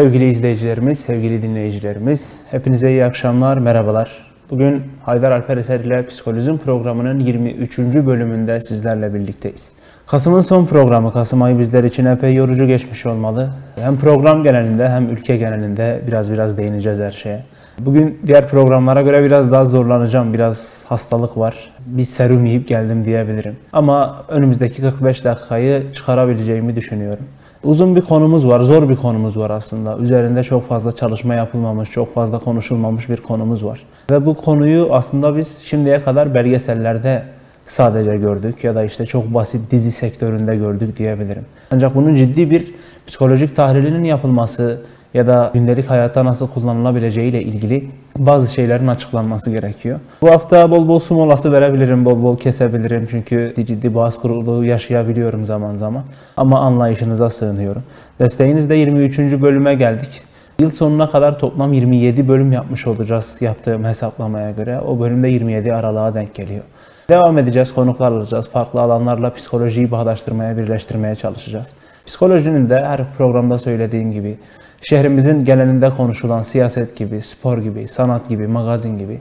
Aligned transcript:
Sevgili 0.00 0.28
izleyicilerimiz, 0.28 1.00
sevgili 1.00 1.42
dinleyicilerimiz, 1.42 2.36
hepinize 2.50 2.90
iyi 2.90 3.04
akşamlar, 3.04 3.58
merhabalar. 3.58 4.24
Bugün 4.50 4.82
Haydar 5.04 5.32
Alper 5.32 5.56
Eser 5.56 5.80
ile 5.80 6.06
Psikolojim 6.06 6.58
programının 6.58 7.18
23. 7.18 7.78
bölümünde 7.78 8.60
sizlerle 8.60 9.14
birlikteyiz. 9.14 9.72
Kasım'ın 10.06 10.40
son 10.40 10.66
programı, 10.66 11.12
Kasım 11.12 11.42
ayı 11.42 11.58
bizler 11.58 11.84
için 11.84 12.04
epey 12.04 12.34
yorucu 12.34 12.66
geçmiş 12.66 13.06
olmalı. 13.06 13.50
Hem 13.80 13.96
program 13.96 14.42
genelinde 14.42 14.88
hem 14.88 15.08
ülke 15.08 15.36
genelinde 15.36 16.00
biraz 16.06 16.32
biraz 16.32 16.56
değineceğiz 16.56 16.98
her 16.98 17.10
şeye. 17.10 17.44
Bugün 17.78 18.20
diğer 18.26 18.48
programlara 18.48 19.02
göre 19.02 19.24
biraz 19.24 19.52
daha 19.52 19.64
zorlanacağım. 19.64 20.34
Biraz 20.34 20.84
hastalık 20.88 21.38
var. 21.38 21.70
Bir 21.86 22.04
serum 22.04 22.46
yiyip 22.46 22.68
geldim 22.68 23.04
diyebilirim. 23.04 23.56
Ama 23.72 24.24
önümüzdeki 24.28 24.82
45 24.82 25.24
dakikayı 25.24 25.92
çıkarabileceğimi 25.92 26.76
düşünüyorum. 26.76 27.24
Uzun 27.64 27.96
bir 27.96 28.00
konumuz 28.00 28.48
var, 28.48 28.60
zor 28.60 28.88
bir 28.88 28.96
konumuz 28.96 29.36
var 29.36 29.50
aslında. 29.50 29.98
Üzerinde 29.98 30.42
çok 30.42 30.68
fazla 30.68 30.92
çalışma 30.92 31.34
yapılmamış, 31.34 31.90
çok 31.90 32.14
fazla 32.14 32.38
konuşulmamış 32.38 33.08
bir 33.08 33.16
konumuz 33.16 33.64
var. 33.64 33.80
Ve 34.10 34.26
bu 34.26 34.34
konuyu 34.34 34.88
aslında 34.90 35.36
biz 35.36 35.58
şimdiye 35.58 36.00
kadar 36.00 36.34
belgesellerde 36.34 37.22
sadece 37.66 38.16
gördük 38.16 38.64
ya 38.64 38.74
da 38.74 38.84
işte 38.84 39.06
çok 39.06 39.34
basit 39.34 39.70
dizi 39.70 39.92
sektöründe 39.92 40.56
gördük 40.56 40.96
diyebilirim. 40.96 41.44
Ancak 41.70 41.94
bunun 41.94 42.14
ciddi 42.14 42.50
bir 42.50 42.74
psikolojik 43.06 43.56
tahlilinin 43.56 44.04
yapılması 44.04 44.80
ya 45.14 45.26
da 45.26 45.50
gündelik 45.54 45.90
hayatta 45.90 46.24
nasıl 46.24 46.48
kullanılabileceği 46.48 47.30
ile 47.30 47.42
ilgili 47.42 47.88
bazı 48.18 48.54
şeylerin 48.54 48.86
açıklanması 48.86 49.50
gerekiyor. 49.50 50.00
Bu 50.22 50.30
hafta 50.30 50.70
bol 50.70 50.88
bol 50.88 50.98
su 50.98 51.14
molası 51.14 51.52
verebilirim, 51.52 52.04
bol 52.04 52.22
bol 52.22 52.38
kesebilirim 52.38 53.08
çünkü 53.10 53.54
ciddi 53.56 53.94
boğaz 53.94 54.18
kuruluğu 54.18 54.64
yaşayabiliyorum 54.64 55.44
zaman 55.44 55.74
zaman. 55.74 56.02
Ama 56.36 56.60
anlayışınıza 56.60 57.30
sığınıyorum. 57.30 57.82
Desteğinizde 58.20 58.74
23. 58.74 59.18
bölüme 59.18 59.74
geldik. 59.74 60.22
Yıl 60.58 60.70
sonuna 60.70 61.10
kadar 61.10 61.38
toplam 61.38 61.72
27 61.72 62.28
bölüm 62.28 62.52
yapmış 62.52 62.86
olacağız 62.86 63.36
yaptığım 63.40 63.84
hesaplamaya 63.84 64.50
göre. 64.50 64.80
O 64.80 65.00
bölümde 65.00 65.28
27 65.28 65.74
aralığa 65.74 66.14
denk 66.14 66.34
geliyor. 66.34 66.62
Devam 67.08 67.38
edeceğiz, 67.38 67.74
konuklar 67.74 68.12
alacağız. 68.12 68.50
Farklı 68.50 68.80
alanlarla 68.80 69.34
psikolojiyi 69.34 69.90
bağdaştırmaya, 69.90 70.56
birleştirmeye 70.56 71.14
çalışacağız. 71.14 71.68
Psikolojinin 72.06 72.70
de 72.70 72.84
her 72.84 73.00
programda 73.18 73.58
söylediğim 73.58 74.12
gibi 74.12 74.36
şehrimizin 74.80 75.44
genelinde 75.44 75.90
konuşulan 75.90 76.42
siyaset 76.42 76.96
gibi, 76.96 77.20
spor 77.20 77.58
gibi, 77.58 77.88
sanat 77.88 78.28
gibi, 78.28 78.46
magazin 78.46 78.98
gibi 78.98 79.20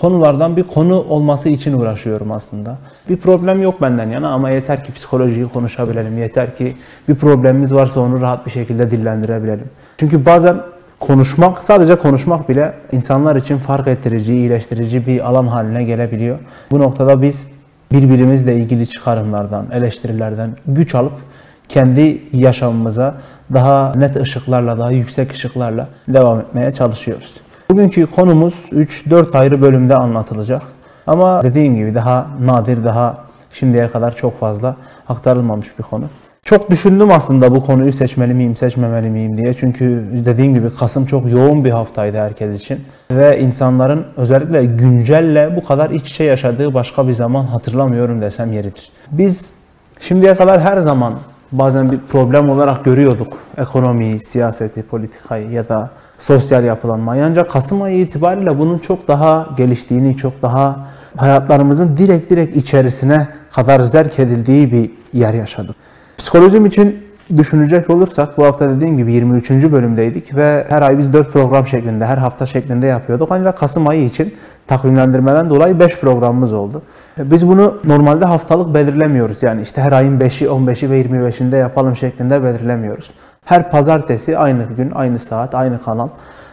konulardan 0.00 0.56
bir 0.56 0.62
konu 0.62 1.04
olması 1.08 1.48
için 1.48 1.72
uğraşıyorum 1.72 2.32
aslında. 2.32 2.78
Bir 3.08 3.16
problem 3.16 3.62
yok 3.62 3.82
benden 3.82 4.10
yana 4.10 4.28
ama 4.28 4.50
yeter 4.50 4.84
ki 4.84 4.92
psikolojiyi 4.92 5.48
konuşabilelim. 5.48 6.18
Yeter 6.18 6.56
ki 6.56 6.76
bir 7.08 7.14
problemimiz 7.14 7.74
varsa 7.74 8.00
onu 8.00 8.20
rahat 8.20 8.46
bir 8.46 8.50
şekilde 8.50 8.90
dillendirebilelim. 8.90 9.66
Çünkü 9.96 10.26
bazen 10.26 10.56
konuşmak, 11.00 11.58
sadece 11.58 11.96
konuşmak 11.96 12.48
bile 12.48 12.72
insanlar 12.92 13.36
için 13.36 13.56
fark 13.56 13.88
ettirici, 13.88 14.34
iyileştirici 14.34 15.06
bir 15.06 15.28
alan 15.28 15.46
haline 15.46 15.84
gelebiliyor. 15.84 16.38
Bu 16.70 16.80
noktada 16.80 17.22
biz 17.22 17.46
birbirimizle 17.92 18.56
ilgili 18.56 18.86
çıkarımlardan, 18.86 19.66
eleştirilerden 19.72 20.50
güç 20.66 20.94
alıp 20.94 21.12
kendi 21.68 22.22
yaşamımıza 22.32 23.14
daha 23.54 23.94
net 23.96 24.16
ışıklarla, 24.16 24.78
daha 24.78 24.90
yüksek 24.90 25.32
ışıklarla 25.32 25.88
devam 26.08 26.40
etmeye 26.40 26.72
çalışıyoruz. 26.72 27.34
Bugünkü 27.70 28.06
konumuz 28.06 28.54
3-4 28.72 29.38
ayrı 29.38 29.62
bölümde 29.62 29.96
anlatılacak. 29.96 30.62
Ama 31.06 31.42
dediğim 31.42 31.76
gibi 31.76 31.94
daha 31.94 32.26
nadir, 32.40 32.84
daha 32.84 33.18
şimdiye 33.52 33.88
kadar 33.88 34.14
çok 34.14 34.40
fazla 34.40 34.76
aktarılmamış 35.08 35.78
bir 35.78 35.82
konu. 35.82 36.04
Çok 36.44 36.70
düşündüm 36.70 37.10
aslında 37.10 37.54
bu 37.54 37.60
konuyu 37.60 37.92
seçmeli 37.92 38.34
miyim, 38.34 38.56
seçmemeli 38.56 39.10
miyim 39.10 39.36
diye. 39.36 39.54
Çünkü 39.54 40.04
dediğim 40.24 40.54
gibi 40.54 40.74
Kasım 40.74 41.06
çok 41.06 41.30
yoğun 41.30 41.64
bir 41.64 41.70
haftaydı 41.70 42.16
herkes 42.16 42.60
için. 42.60 42.84
Ve 43.10 43.40
insanların 43.40 44.06
özellikle 44.16 44.64
güncelle 44.64 45.56
bu 45.56 45.62
kadar 45.62 45.90
iç 45.90 46.10
içe 46.10 46.24
yaşadığı 46.24 46.74
başka 46.74 47.08
bir 47.08 47.12
zaman 47.12 47.44
hatırlamıyorum 47.44 48.22
desem 48.22 48.52
yeridir. 48.52 48.90
Biz 49.10 49.52
şimdiye 50.00 50.34
kadar 50.34 50.60
her 50.60 50.78
zaman 50.78 51.14
bazen 51.52 51.92
bir 51.92 51.98
problem 51.98 52.50
olarak 52.50 52.84
görüyorduk. 52.84 53.32
Ekonomiyi, 53.58 54.20
siyaseti, 54.20 54.82
politikayı 54.82 55.50
ya 55.50 55.68
da 55.68 55.90
sosyal 56.18 56.64
yapılanmayı. 56.64 57.24
Ancak 57.24 57.50
Kasım 57.50 57.82
ayı 57.82 57.98
itibariyle 57.98 58.58
bunun 58.58 58.78
çok 58.78 59.08
daha 59.08 59.48
geliştiğini, 59.56 60.16
çok 60.16 60.42
daha 60.42 60.86
hayatlarımızın 61.16 61.96
direkt 61.96 62.30
direkt 62.30 62.56
içerisine 62.56 63.28
kadar 63.52 63.80
zerk 63.80 64.18
edildiği 64.18 64.72
bir 64.72 64.90
yer 65.18 65.34
yaşadık. 65.34 65.76
Psikolojim 66.18 66.66
için 66.66 67.09
düşünecek 67.36 67.90
olursak 67.90 68.38
bu 68.38 68.44
hafta 68.44 68.68
dediğim 68.68 68.96
gibi 68.96 69.12
23. 69.12 69.50
bölümdeydik 69.50 70.36
ve 70.36 70.66
her 70.68 70.82
ay 70.82 70.98
biz 70.98 71.12
4 71.12 71.32
program 71.32 71.66
şeklinde, 71.66 72.06
her 72.06 72.18
hafta 72.18 72.46
şeklinde 72.46 72.86
yapıyorduk. 72.86 73.28
Ancak 73.30 73.58
Kasım 73.58 73.88
ayı 73.88 74.04
için 74.04 74.34
takvimlendirmeden 74.66 75.50
dolayı 75.50 75.80
5 75.80 76.00
programımız 76.00 76.52
oldu. 76.52 76.82
Biz 77.18 77.48
bunu 77.48 77.78
normalde 77.84 78.24
haftalık 78.24 78.74
belirlemiyoruz. 78.74 79.42
Yani 79.42 79.62
işte 79.62 79.82
her 79.82 79.92
ayın 79.92 80.20
5'i, 80.20 80.46
15'i 80.46 80.90
ve 80.90 81.02
25'inde 81.02 81.56
yapalım 81.56 81.96
şeklinde 81.96 82.42
belirlemiyoruz. 82.42 83.10
Her 83.44 83.70
pazartesi 83.70 84.38
aynı 84.38 84.64
gün, 84.76 84.90
aynı 84.94 85.18
saat, 85.18 85.54
aynı 85.54 85.82
kanal 85.82 86.08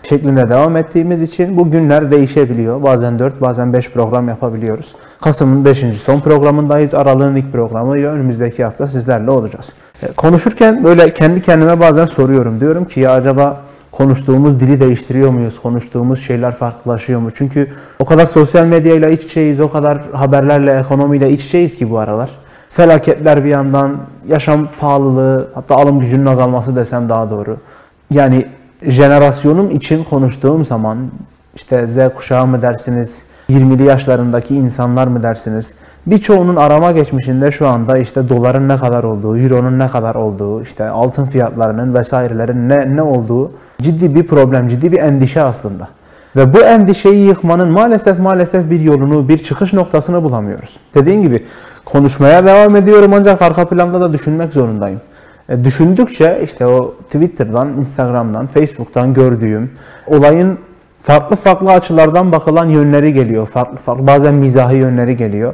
şeklinde 0.10 0.50
devam 0.50 0.78
ettiğimiz 0.78 1.22
için 1.22 1.58
bu 1.58 1.72
günler 1.72 2.12
değişebiliyor. 2.12 2.84
Bazen 2.84 3.20
4, 3.20 3.42
bazen 3.42 3.74
5 3.74 3.92
program 3.92 4.28
yapabiliyoruz. 4.28 4.96
Kasım'ın 5.22 5.66
5. 5.66 5.78
son 5.78 6.20
programındayız. 6.20 6.94
Aralığın 6.94 7.36
ilk 7.36 7.52
programıyla 7.52 8.12
önümüzdeki 8.12 8.64
hafta 8.64 8.88
sizlerle 8.88 9.32
olacağız. 9.32 9.74
E, 10.04 10.08
konuşurken 10.08 10.84
böyle 10.84 11.10
kendi 11.10 11.42
kendime 11.42 11.80
bazen 11.80 12.06
soruyorum. 12.06 12.60
Diyorum 12.60 12.86
ki 12.86 13.00
ya 13.00 13.12
acaba 13.12 13.58
konuştuğumuz 13.92 14.60
dili 14.60 14.80
değiştiriyor 14.80 15.30
muyuz? 15.30 15.60
Konuştuğumuz 15.60 16.20
şeyler 16.20 16.52
farklılaşıyor 16.52 17.20
mu? 17.20 17.30
Çünkü 17.36 17.68
o 18.00 18.06
kadar 18.06 18.26
sosyal 18.26 18.66
medyayla 18.66 19.10
iç 19.10 19.24
içeyiz, 19.24 19.60
o 19.60 19.72
kadar 19.72 20.02
haberlerle, 20.12 20.80
ekonomiyle 20.80 21.32
iç 21.32 21.46
içeyiz 21.46 21.78
ki 21.78 21.92
bu 21.92 21.98
aralar. 21.98 22.30
Felaketler 22.70 23.44
bir 23.44 23.50
yandan, 23.50 23.98
yaşam 24.28 24.68
pahalılığı, 24.80 25.48
hatta 25.54 25.76
alım 25.76 26.00
gücünün 26.00 26.26
azalması 26.26 26.76
desem 26.76 27.10
daha 27.10 27.32
doğru. 27.32 27.58
Yani 28.12 28.46
jenerasyonum 28.82 29.70
için 29.70 30.04
konuştuğum 30.04 30.66
zaman 30.66 30.98
işte 31.56 31.88
Z 31.88 31.98
kuşağı 32.16 32.48
mı 32.48 32.62
dersiniz, 32.62 33.24
20'li 33.50 33.84
yaşlarındaki 33.84 34.56
insanlar 34.56 35.08
mı 35.08 35.24
dersiniz? 35.24 35.74
Birçoğunun 36.06 36.56
arama 36.56 36.92
geçmişinde 36.92 37.52
şu 37.52 37.68
anda 37.68 37.98
işte 37.98 38.30
doların 38.30 38.70
ne 38.70 38.78
kadar 38.78 39.04
olduğu, 39.04 39.38
euronun 39.38 39.80
ne 39.80 39.88
kadar 39.88 40.16
olduğu, 40.16 40.62
işte 40.62 40.90
altın 40.90 41.26
fiyatlarının 41.26 41.94
vesairelerin 41.94 42.70
ne, 42.70 42.96
ne 42.96 43.02
olduğu 43.02 43.52
ciddi 43.82 44.16
bir 44.16 44.28
problem, 44.28 44.68
ciddi 44.68 44.92
bir 44.92 45.00
endişe 45.00 45.42
aslında. 45.42 45.88
Ve 46.36 46.54
bu 46.54 46.62
endişeyi 46.62 47.28
yıkmanın 47.28 47.72
maalesef 47.72 48.20
maalesef 48.20 48.70
bir 48.70 48.80
yolunu, 48.80 49.30
bir 49.30 49.38
çıkış 49.38 49.74
noktasını 49.74 50.24
bulamıyoruz. 50.24 50.78
Dediğim 50.96 51.22
gibi 51.22 51.46
konuşmaya 51.86 52.46
devam 52.46 52.76
ediyorum 52.76 53.14
ancak 53.14 53.42
arka 53.42 53.68
planda 53.68 54.02
da 54.02 54.14
düşünmek 54.14 54.54
zorundayım. 54.54 55.02
E, 55.50 55.64
düşündükçe 55.64 56.42
işte 56.44 56.68
o 56.68 56.96
Twitter'dan, 57.06 57.68
Instagram'dan, 57.68 58.48
Facebook'tan 58.48 59.14
gördüğüm 59.14 59.72
olayın 60.08 60.60
farklı 61.02 61.36
farklı 61.36 61.72
açılardan 61.72 62.32
bakılan 62.32 62.66
yönleri 62.66 63.14
geliyor. 63.14 63.48
Farklı 63.48 63.78
farklı 63.78 64.08
bazen 64.08 64.34
mizahi 64.34 64.78
yönleri 64.78 65.18
geliyor. 65.18 65.54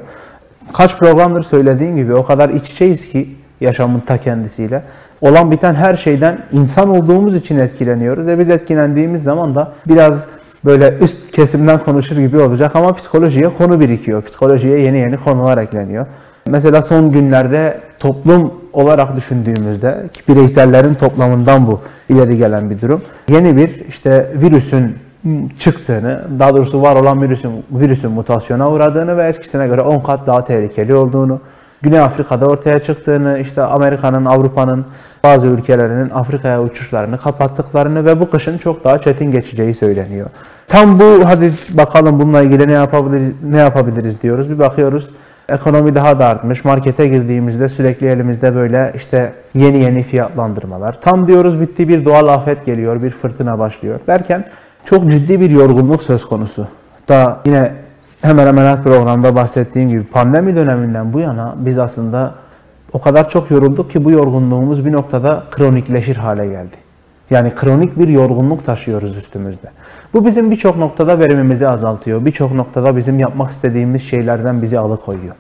Kaç 0.74 0.98
programdır 0.98 1.42
söylediğim 1.42 1.98
gibi 1.98 2.14
o 2.14 2.24
kadar 2.24 2.50
iç 2.50 2.70
içeyiz 2.70 3.10
ki 3.10 3.30
yaşamın 3.62 4.00
ta 4.00 4.18
kendisiyle. 4.18 4.84
Olan 5.22 5.52
biten 5.52 5.76
her 5.76 5.96
şeyden 5.96 6.40
insan 6.52 6.90
olduğumuz 6.90 7.36
için 7.36 7.60
etkileniyoruz. 7.60 8.28
E 8.28 8.40
biz 8.40 8.50
etkilendiğimiz 8.50 9.24
zaman 9.24 9.56
da 9.56 9.74
biraz 9.88 10.28
böyle 10.66 10.98
üst 11.02 11.32
kesimden 11.32 11.80
konuşur 11.80 12.18
gibi 12.18 12.40
olacak 12.40 12.76
ama 12.76 12.94
psikolojiye 12.94 13.50
konu 13.50 13.80
birikiyor. 13.80 14.22
Psikolojiye 14.22 14.80
yeni 14.80 14.98
yeni 14.98 15.18
konular 15.18 15.58
ekleniyor. 15.58 16.06
Mesela 16.46 16.82
son 16.82 17.12
günlerde 17.12 17.80
toplum 18.00 18.54
olarak 18.74 19.16
düşündüğümüzde 19.16 20.04
ki 20.14 20.22
bireysellerin 20.28 20.94
toplamından 20.94 21.68
bu 21.68 21.80
ileri 22.10 22.38
gelen 22.38 22.70
bir 22.70 22.82
durum. 22.82 23.02
Yeni 23.30 23.58
bir 23.58 23.86
işte 23.88 24.32
virüsün 24.36 24.96
çıktığını, 25.60 26.22
daha 26.40 26.56
doğrusu 26.56 26.82
var 26.82 26.96
olan 26.96 27.22
virüsün, 27.22 27.52
virüsün 27.72 28.12
mutasyona 28.12 28.72
uğradığını 28.72 29.18
ve 29.18 29.28
eskisine 29.28 29.68
göre 29.68 29.82
10 29.82 30.00
kat 30.00 30.28
daha 30.28 30.44
tehlikeli 30.44 30.96
olduğunu, 30.96 31.40
Güney 31.82 32.00
Afrika'da 32.00 32.48
ortaya 32.48 32.80
çıktığını, 32.80 33.40
işte 33.40 33.62
Amerika'nın, 33.62 34.26
Avrupa'nın 34.26 34.86
bazı 35.24 35.48
ülkelerinin 35.48 36.10
Afrika'ya 36.10 36.62
uçuşlarını 36.62 37.18
kapattıklarını 37.18 38.06
ve 38.06 38.20
bu 38.20 38.30
kışın 38.30 38.58
çok 38.58 38.84
daha 38.84 39.02
çetin 39.02 39.32
geçeceği 39.32 39.74
söyleniyor. 39.74 40.30
Tam 40.68 41.00
bu 41.00 41.22
hadi 41.26 41.54
bakalım 41.70 42.20
bununla 42.20 42.42
ilgili 42.42 42.68
ne 42.68 42.72
yapabiliriz, 42.72 43.34
ne 43.44 43.58
yapabiliriz 43.58 44.22
diyoruz. 44.22 44.50
Bir 44.50 44.60
bakıyoruz 44.60 45.10
ekonomi 45.50 45.96
daha 45.96 46.20
da 46.20 46.26
artmış. 46.26 46.66
Markete 46.66 47.08
girdiğimizde 47.08 47.70
sürekli 47.70 48.08
elimizde 48.08 48.56
böyle 48.56 48.92
işte 48.96 49.34
yeni 49.56 49.78
yeni 49.78 50.04
fiyatlandırmalar. 50.04 51.02
Tam 51.02 51.28
diyoruz 51.28 51.62
bitti 51.62 51.90
bir 51.90 52.06
doğal 52.06 52.28
afet 52.28 52.66
geliyor, 52.66 53.04
bir 53.04 53.10
fırtına 53.10 53.60
başlıyor 53.60 54.00
derken 54.08 54.46
çok 54.86 55.12
ciddi 55.12 55.40
bir 55.40 55.50
yorgunluk 55.52 56.04
söz 56.04 56.26
konusu. 56.26 56.68
Da 57.10 57.40
yine 57.46 57.72
hemen 58.22 58.48
hemen 58.48 58.66
her 58.66 58.84
programda 58.84 59.36
bahsettiğim 59.36 59.90
gibi 59.90 60.04
pandemi 60.04 60.56
döneminden 60.56 61.14
bu 61.14 61.20
yana 61.20 61.56
biz 61.58 61.78
aslında 61.78 62.36
o 62.94 63.02
kadar 63.02 63.30
çok 63.30 63.52
yorulduk 63.52 63.92
ki 63.92 64.06
bu 64.06 64.12
yorgunluğumuz 64.12 64.86
bir 64.86 64.92
noktada 64.92 65.44
kronikleşir 65.52 66.16
hale 66.16 66.48
geldi. 66.48 66.83
Yani 67.34 67.56
kronik 67.56 68.00
bir 68.00 68.08
yorgunluk 68.08 68.66
taşıyoruz 68.66 69.18
üstümüzde. 69.18 69.68
Bu 70.14 70.26
bizim 70.26 70.52
birçok 70.52 70.78
noktada 70.78 71.20
verimimizi 71.20 71.68
azaltıyor. 71.68 72.26
Birçok 72.26 72.54
noktada 72.54 72.98
bizim 72.98 73.20
yapmak 73.20 73.52
istediğimiz 73.52 74.04
şeylerden 74.04 74.62
bizi 74.62 74.80
alıkoyuyor. 74.80 75.36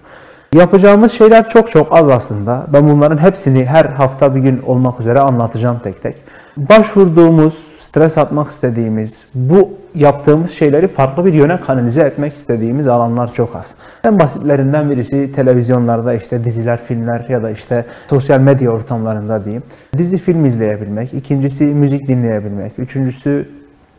Yapacağımız 0.53 1.11
şeyler 1.11 1.49
çok 1.49 1.71
çok 1.71 1.93
az 1.93 2.09
aslında. 2.09 2.67
Ben 2.73 2.89
bunların 2.89 3.17
hepsini 3.17 3.65
her 3.65 3.85
hafta 3.85 4.35
bir 4.35 4.39
gün 4.39 4.61
olmak 4.65 4.99
üzere 4.99 5.19
anlatacağım 5.19 5.79
tek 5.83 6.01
tek. 6.01 6.15
Başvurduğumuz, 6.57 7.63
stres 7.79 8.17
atmak 8.17 8.51
istediğimiz, 8.51 9.17
bu 9.35 9.69
yaptığımız 9.95 10.51
şeyleri 10.51 10.87
farklı 10.87 11.25
bir 11.25 11.33
yöne 11.33 11.59
kanalize 11.59 12.01
etmek 12.01 12.35
istediğimiz 12.35 12.87
alanlar 12.87 13.33
çok 13.33 13.55
az. 13.55 13.75
En 14.03 14.19
basitlerinden 14.19 14.91
birisi 14.91 15.31
televizyonlarda 15.31 16.13
işte 16.13 16.43
diziler, 16.43 16.79
filmler 16.83 17.25
ya 17.29 17.43
da 17.43 17.49
işte 17.49 17.85
sosyal 18.09 18.39
medya 18.39 18.71
ortamlarında 18.71 19.45
diyeyim. 19.45 19.63
Dizi 19.97 20.17
film 20.17 20.45
izleyebilmek, 20.45 21.13
ikincisi 21.13 21.65
müzik 21.65 22.07
dinleyebilmek, 22.07 22.79
üçüncüsü 22.79 23.47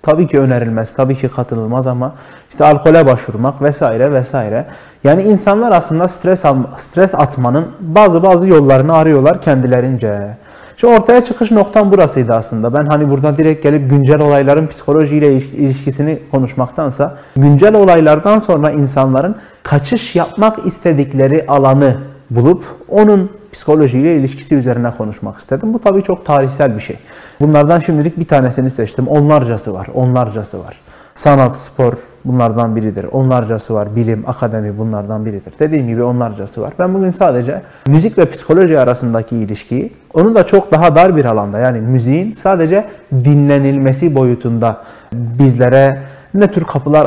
tabii 0.02 0.26
ki 0.26 0.40
önerilmez, 0.40 0.92
tabii 0.92 1.14
ki 1.14 1.28
katılılmaz 1.28 1.86
ama 1.86 2.14
işte 2.50 2.64
alkole 2.64 3.06
başvurmak 3.06 3.62
vesaire 3.62 4.12
vesaire. 4.12 4.64
Yani 5.04 5.22
insanlar 5.22 5.72
aslında 5.72 6.08
stres 6.08 6.42
stres 6.76 7.14
atmanın 7.14 7.66
bazı 7.80 8.22
bazı 8.22 8.48
yollarını 8.48 8.94
arıyorlar 8.94 9.40
kendilerince. 9.40 10.36
Şu 10.76 10.86
ortaya 10.86 11.24
çıkış 11.24 11.50
noktam 11.50 11.92
burasıydı 11.92 12.34
aslında. 12.34 12.74
Ben 12.74 12.86
hani 12.86 13.10
burada 13.10 13.36
direkt 13.36 13.62
gelip 13.62 13.90
güncel 13.90 14.20
olayların 14.20 14.66
psikolojiyle 14.66 15.36
ilişkisini 15.36 16.18
konuşmaktansa 16.30 17.16
güncel 17.36 17.74
olaylardan 17.74 18.38
sonra 18.38 18.70
insanların 18.70 19.36
kaçış 19.62 20.16
yapmak 20.16 20.66
istedikleri 20.66 21.44
alanı 21.48 21.96
bulup 22.30 22.64
onun 22.88 23.30
psikolojiyle 23.52 24.16
ilişkisi 24.16 24.54
üzerine 24.54 24.90
konuşmak 24.98 25.38
istedim. 25.38 25.74
Bu 25.74 25.78
tabii 25.78 26.02
çok 26.02 26.24
tarihsel 26.24 26.74
bir 26.74 26.80
şey. 26.80 26.96
Bunlardan 27.40 27.80
şimdilik 27.80 28.18
bir 28.18 28.24
tanesini 28.24 28.70
seçtim. 28.70 29.08
Onlarcası 29.08 29.74
var, 29.74 29.86
onlarcası 29.94 30.58
var. 30.60 30.80
Sanat, 31.14 31.58
spor 31.58 31.92
bunlardan 32.24 32.76
biridir. 32.76 33.04
Onlarcası 33.04 33.74
var. 33.74 33.96
Bilim, 33.96 34.24
akademi 34.26 34.78
bunlardan 34.78 35.26
biridir. 35.26 35.52
Dediğim 35.58 35.88
gibi 35.88 36.02
onlarcası 36.02 36.60
var. 36.62 36.72
Ben 36.78 36.94
bugün 36.94 37.10
sadece 37.10 37.62
müzik 37.86 38.18
ve 38.18 38.24
psikoloji 38.24 38.78
arasındaki 38.78 39.36
ilişkiyi, 39.36 39.92
onu 40.14 40.34
da 40.34 40.46
çok 40.46 40.72
daha 40.72 40.94
dar 40.94 41.16
bir 41.16 41.24
alanda 41.24 41.58
yani 41.58 41.80
müziğin 41.80 42.32
sadece 42.32 42.86
dinlenilmesi 43.12 44.14
boyutunda 44.14 44.82
bizlere 45.12 46.02
ne 46.34 46.50
tür 46.50 46.64
kapılar 46.64 47.06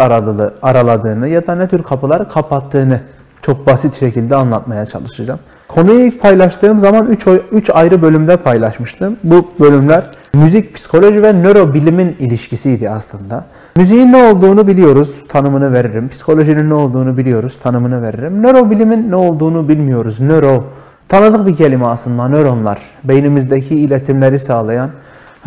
araladığını 0.62 1.27
ya 1.27 1.48
da 1.48 1.56
ne 1.56 1.68
tür 1.68 1.83
kapıları 1.83 2.27
kapattığını 2.27 3.00
çok 3.48 3.68
basit 3.68 4.00
şekilde 4.00 4.36
anlatmaya 4.36 4.86
çalışacağım. 4.86 5.40
Konuyu 5.68 6.00
ilk 6.00 6.22
paylaştığım 6.22 6.80
zaman 6.80 7.08
3 7.08 7.28
3 7.52 7.70
ayrı 7.70 8.02
bölümde 8.02 8.38
paylaşmıştım. 8.38 9.18
Bu 9.24 9.48
bölümler 9.60 10.04
müzik, 10.34 10.76
psikoloji 10.76 11.24
ve 11.24 11.34
nörobilimin 11.34 12.16
ilişkisiydi 12.20 12.90
aslında. 12.90 13.46
Müziğin 13.76 14.12
ne 14.12 14.30
olduğunu 14.30 14.68
biliyoruz, 14.68 15.16
tanımını 15.30 15.74
veririm. 15.74 16.10
Psikolojinin 16.10 16.70
ne 16.70 16.74
olduğunu 16.74 17.18
biliyoruz, 17.18 17.60
tanımını 17.64 18.02
veririm. 18.02 18.44
Nörobilimin 18.44 19.12
ne 19.12 19.16
olduğunu 19.16 19.70
bilmiyoruz. 19.70 20.20
Nöro 20.20 20.64
tanıdık 21.10 21.48
bir 21.48 21.56
kelime 21.56 21.86
aslında 21.86 22.28
nöronlar. 22.28 22.80
Beynimizdeki 23.04 23.76
iletimleri 23.76 24.40
sağlayan 24.40 24.90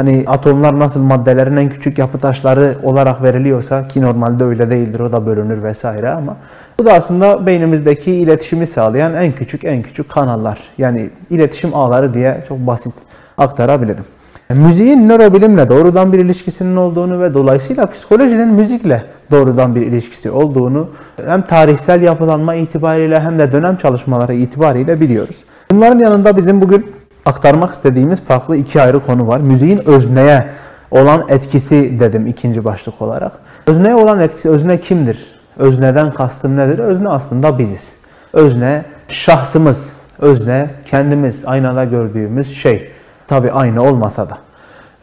Hani 0.01 0.25
atomlar 0.27 0.79
nasıl 0.79 1.01
maddelerin 1.01 1.57
en 1.57 1.69
küçük 1.69 1.99
yapı 1.99 2.19
taşları 2.19 2.79
olarak 2.83 3.23
veriliyorsa 3.23 3.89
ki 3.89 4.03
normalde 4.03 4.45
öyle 4.45 4.71
değildir 4.71 5.01
o 5.01 5.13
da 5.13 5.27
bölünür 5.27 5.63
vesaire 5.63 6.11
ama 6.11 6.37
bu 6.79 6.87
da 6.87 6.93
aslında 6.93 7.47
beynimizdeki 7.47 8.13
iletişimi 8.13 8.67
sağlayan 8.67 9.15
en 9.15 9.33
küçük 9.33 9.65
en 9.65 9.83
küçük 9.83 10.09
kanallar. 10.09 10.59
Yani 10.79 11.11
iletişim 11.31 11.75
ağları 11.75 12.15
diye 12.15 12.41
çok 12.49 12.59
basit 12.59 12.95
aktarabilirim. 13.39 14.05
Müziğin 14.51 15.09
nörobilimle 15.09 15.71
doğrudan 15.71 16.13
bir 16.13 16.19
ilişkisinin 16.19 16.77
olduğunu 16.77 17.21
ve 17.21 17.35
dolayısıyla 17.35 17.87
psikolojinin 17.87 18.49
müzikle 18.49 19.03
doğrudan 19.31 19.75
bir 19.75 19.81
ilişkisi 19.81 20.31
olduğunu 20.31 20.89
hem 21.27 21.43
tarihsel 21.43 22.03
yapılanma 22.03 22.55
itibariyle 22.55 23.21
hem 23.21 23.39
de 23.39 23.53
dönem 23.53 23.77
çalışmaları 23.77 24.35
itibariyle 24.35 25.01
biliyoruz. 25.01 25.37
Bunların 25.71 25.99
yanında 25.99 26.37
bizim 26.37 26.61
bugün 26.61 27.00
aktarmak 27.31 27.73
istediğimiz 27.73 28.25
farklı 28.25 28.57
iki 28.57 28.83
ayrı 28.83 29.01
konu 29.01 29.29
var. 29.29 29.41
Müziğin 29.41 29.89
özneye 29.89 30.47
olan 30.91 31.25
etkisi 31.29 31.97
dedim 32.01 32.27
ikinci 32.27 32.65
başlık 32.65 33.03
olarak. 33.03 33.33
Özneye 33.67 33.95
olan 33.95 34.21
etkisi, 34.21 34.51
özne 34.51 34.81
kimdir? 34.81 35.27
Özneden 35.59 36.13
kastım 36.13 36.57
nedir? 36.57 36.79
Özne 36.79 37.09
aslında 37.09 37.59
biziz. 37.59 37.93
Özne 38.33 38.85
şahsımız, 39.09 39.93
özne 40.19 40.71
kendimiz, 40.87 41.43
aynada 41.47 41.85
gördüğümüz 41.85 42.57
şey. 42.57 42.91
Tabi 43.29 43.53
aynı 43.53 43.83
olmasa 43.83 44.31
da. 44.31 44.39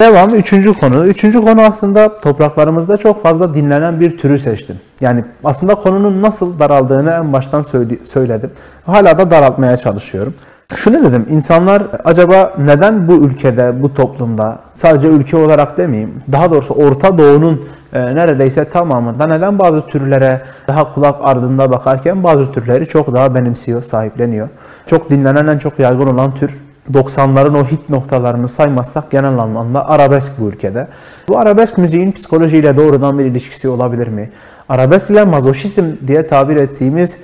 Devam 0.02 0.36
üçüncü 0.36 0.74
konu. 0.74 1.06
Üçüncü 1.06 1.42
konu 1.42 1.62
aslında 1.62 2.16
topraklarımızda 2.16 2.98
çok 2.98 3.24
fazla 3.24 3.54
dinlenen 3.54 4.00
bir 4.00 4.18
türü 4.18 4.40
seçtim. 4.40 4.80
Yani 5.02 5.26
aslında 5.44 5.76
konunun 5.76 6.22
nasıl 6.22 6.60
daraldığını 6.60 7.12
en 7.12 7.34
baştan 7.34 7.62
söyledim. 8.04 8.52
Hala 8.86 9.18
da 9.18 9.32
daraltmaya 9.32 9.78
çalışıyorum. 9.78 10.34
Şunu 10.76 11.04
dedim, 11.04 11.26
insanlar 11.30 11.84
acaba 12.04 12.54
neden 12.58 13.08
bu 13.08 13.14
ülkede, 13.14 13.82
bu 13.82 13.94
toplumda, 13.94 14.60
sadece 14.76 15.08
ülke 15.08 15.38
olarak 15.38 15.78
demeyeyim, 15.78 16.14
daha 16.32 16.52
doğrusu 16.52 16.74
Orta 16.74 17.18
Doğu'nun 17.18 17.66
e, 17.94 18.16
neredeyse 18.16 18.66
tamamında 18.66 19.28
neden 19.28 19.60
bazı 19.60 19.82
türlere 19.82 20.42
daha 20.68 20.94
kulak 20.94 21.16
ardında 21.22 21.72
bakarken 21.72 22.24
bazı 22.24 22.52
türleri 22.52 22.86
çok 22.86 23.14
daha 23.14 23.36
benimsiyor, 23.36 23.84
sahipleniyor. 23.84 24.50
Çok 24.86 25.10
dinlenen, 25.10 25.48
en 25.48 25.58
çok 25.58 25.80
yaygın 25.80 26.08
olan 26.08 26.34
tür 26.34 26.62
90'ların 26.94 27.58
o 27.58 27.66
hit 27.66 27.90
noktalarını 27.90 28.48
saymazsak 28.48 29.12
genel 29.12 29.38
anlamda 29.38 29.90
arabesk 29.90 30.32
bu 30.40 30.50
ülkede. 30.50 30.88
Bu 31.28 31.40
arabesk 31.40 31.78
müziğin 31.78 32.12
psikolojiyle 32.12 32.78
doğrudan 32.78 33.20
bir 33.20 33.26
ilişkisi 33.26 33.70
olabilir 33.70 34.08
mi? 34.08 34.30
Arabesk 34.70 35.10
ile 35.10 35.24
mazoşizm 35.24 35.86
diye 36.08 36.28
tabir 36.28 36.56
ettiğimiz 36.56 37.18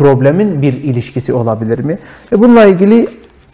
problemin 0.00 0.62
bir 0.62 0.72
ilişkisi 0.72 1.32
olabilir 1.32 1.78
mi? 1.78 1.98
Ve 2.32 2.38
bununla 2.38 2.64
ilgili 2.64 3.06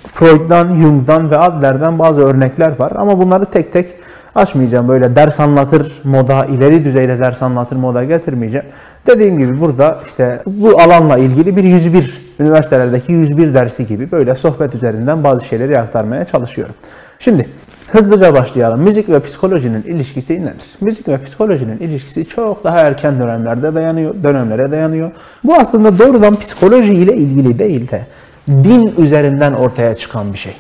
Freud'dan, 0.07 0.75
Jung'dan 0.75 1.31
ve 1.31 1.39
Adler'den 1.39 1.99
bazı 1.99 2.21
örnekler 2.21 2.79
var 2.79 2.93
ama 2.97 3.19
bunları 3.19 3.45
tek 3.45 3.73
tek 3.73 3.89
açmayacağım. 4.35 4.89
Böyle 4.89 5.17
ders 5.17 5.41
anlatır 5.41 6.01
moda, 6.05 6.45
ileri 6.45 6.85
düzeyde 6.85 7.19
ders 7.19 7.43
anlatır 7.43 7.77
moda 7.77 8.05
getirmeyeceğim. 8.05 8.67
Dediğim 9.07 9.39
gibi 9.39 9.61
burada 9.61 9.99
işte 10.07 10.43
bu 10.47 10.81
alanla 10.81 11.19
ilgili 11.19 11.57
bir 11.57 11.65
101, 11.65 12.21
üniversitelerdeki 12.41 13.13
101 13.13 13.55
dersi 13.55 13.87
gibi 13.87 14.11
böyle 14.11 14.35
sohbet 14.35 14.75
üzerinden 14.75 15.25
bazı 15.25 15.47
şeyleri 15.47 15.79
aktarmaya 15.79 16.25
çalışıyorum. 16.25 16.75
Şimdi 17.19 17.49
hızlıca 17.89 18.35
başlayalım. 18.35 18.81
Müzik 18.81 19.09
ve 19.09 19.21
psikolojinin 19.21 19.83
ilişkisi 19.83 20.41
nedir? 20.41 20.77
Müzik 20.81 21.09
ve 21.09 21.23
psikolojinin 21.25 21.79
ilişkisi 21.79 22.25
çok 22.25 22.65
daha 22.65 22.81
erken 22.81 23.21
dönemlerde 23.21 23.75
dayanıyor, 23.75 24.15
dönemlere 24.25 24.71
dayanıyor. 24.71 25.11
Bu 25.45 25.55
aslında 25.55 25.99
doğrudan 25.99 26.37
psikoloji 26.37 26.95
ile 26.95 27.15
ilgili 27.15 27.59
değil 27.59 27.91
de 27.91 28.07
din 28.49 28.95
üzerinden 28.99 29.53
ortaya 29.53 29.97
çıkan 29.97 30.33
bir 30.33 30.39
şey. 30.39 30.57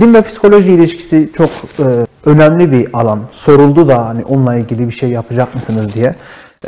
Din 0.00 0.14
ve 0.14 0.22
psikoloji 0.22 0.72
ilişkisi 0.72 1.30
çok 1.36 1.50
e, 1.78 2.06
önemli 2.26 2.72
bir 2.72 2.88
alan. 2.92 3.20
Soruldu 3.30 3.88
da 3.88 4.06
hani 4.06 4.24
onunla 4.24 4.54
ilgili 4.54 4.86
bir 4.86 4.92
şey 4.92 5.10
yapacak 5.10 5.54
mısınız 5.54 5.94
diye. 5.94 6.14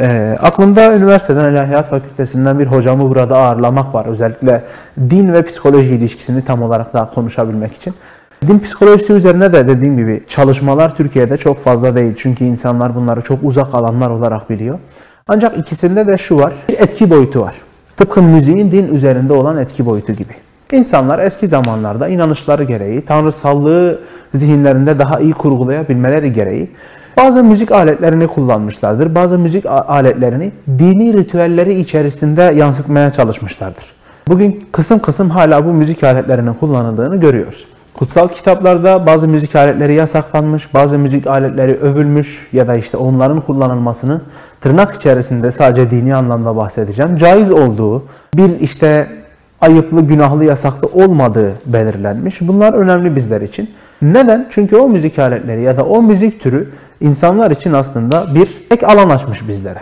E, 0.01 0.37
aklımda 0.41 0.97
üniversiteden 0.97 1.53
İlahiyat 1.53 1.89
Fakültesinden 1.89 2.59
bir 2.59 2.67
hocamı 2.67 3.09
burada 3.11 3.39
ağırlamak 3.39 3.95
var. 3.95 4.07
Özellikle 4.07 4.65
din 5.11 5.33
ve 5.33 5.43
psikoloji 5.43 5.95
ilişkisini 5.95 6.45
tam 6.45 6.63
olarak 6.63 6.95
daha 6.95 7.11
konuşabilmek 7.11 7.73
için. 7.73 7.95
Din 8.49 8.59
psikolojisi 8.59 9.13
üzerine 9.13 9.53
de 9.53 9.69
dediğim 9.69 9.97
gibi 9.97 10.23
çalışmalar 10.29 10.95
Türkiye'de 10.95 11.37
çok 11.37 11.65
fazla 11.65 11.95
değil. 11.95 12.15
Çünkü 12.19 12.45
insanlar 12.45 12.95
bunları 12.95 13.21
çok 13.21 13.39
uzak 13.43 13.75
alanlar 13.75 14.11
olarak 14.11 14.51
biliyor. 14.51 14.79
Ancak 15.29 15.59
ikisinde 15.59 16.07
de 16.07 16.19
şu 16.19 16.39
var, 16.39 16.53
bir 16.69 16.79
etki 16.79 17.11
boyutu 17.11 17.41
var. 17.41 17.55
Tıpkı 17.97 18.23
müziğin 18.23 18.71
din 18.71 18.95
üzerinde 18.95 19.33
olan 19.33 19.57
etki 19.57 19.87
boyutu 19.87 20.13
gibi. 20.13 20.33
İnsanlar 20.73 21.19
eski 21.19 21.47
zamanlarda 21.47 22.09
inanışları 22.09 22.65
gereği, 22.65 23.05
tanrısallığı 23.05 24.01
zihinlerinde 24.35 24.99
daha 24.99 25.21
iyi 25.21 25.33
kurgulayabilmeleri 25.33 26.33
gereği 26.33 26.71
bazı 27.17 27.45
müzik 27.45 27.73
aletlerini 27.73 28.27
kullanmışlardır. 28.27 29.15
Bazı 29.15 29.39
müzik 29.39 29.67
aletlerini 29.67 30.53
dini 30.79 31.19
ritüelleri 31.19 31.81
içerisinde 31.81 32.43
yansıtmaya 32.43 33.11
çalışmışlardır. 33.11 33.85
Bugün 34.29 34.65
kısım 34.73 34.99
kısım 34.99 35.31
hala 35.31 35.67
bu 35.67 35.73
müzik 35.73 36.05
aletlerinin 36.05 36.55
kullanıldığını 36.55 37.21
görüyoruz. 37.21 37.76
Kutsal 37.97 38.29
kitaplarda 38.29 39.07
bazı 39.07 39.29
müzik 39.29 39.57
aletleri 39.57 39.95
yasaklanmış, 39.95 40.75
bazı 40.75 40.99
müzik 40.99 41.27
aletleri 41.27 41.75
övülmüş 41.75 42.49
ya 42.53 42.69
da 42.69 42.77
işte 42.77 42.97
onların 42.97 43.41
kullanılmasını 43.41 44.21
tırnak 44.61 44.95
içerisinde 44.95 45.53
sadece 45.53 45.91
dini 45.91 46.15
anlamda 46.15 46.57
bahsedeceğim. 46.57 47.17
Caiz 47.17 47.51
olduğu, 47.51 48.05
bir 48.35 48.61
işte 48.61 49.09
ayıplı, 49.61 50.01
günahlı, 50.01 50.45
yasaklı 50.45 50.89
olmadığı 50.89 51.53
belirlenmiş. 51.67 52.41
Bunlar 52.41 52.73
önemli 52.73 53.17
bizler 53.17 53.41
için. 53.41 53.71
Neden? 54.03 54.47
Çünkü 54.51 54.77
o 54.77 54.89
müzik 54.89 55.19
aletleri 55.19 55.63
ya 55.63 55.77
da 55.77 55.85
o 55.85 56.03
müzik 56.03 56.41
türü 56.41 56.71
insanlar 57.01 57.51
için 57.51 57.73
aslında 57.73 58.35
bir 58.35 58.49
ek 58.71 58.87
alan 58.87 59.11
açmış 59.11 59.49
bizlere. 59.49 59.81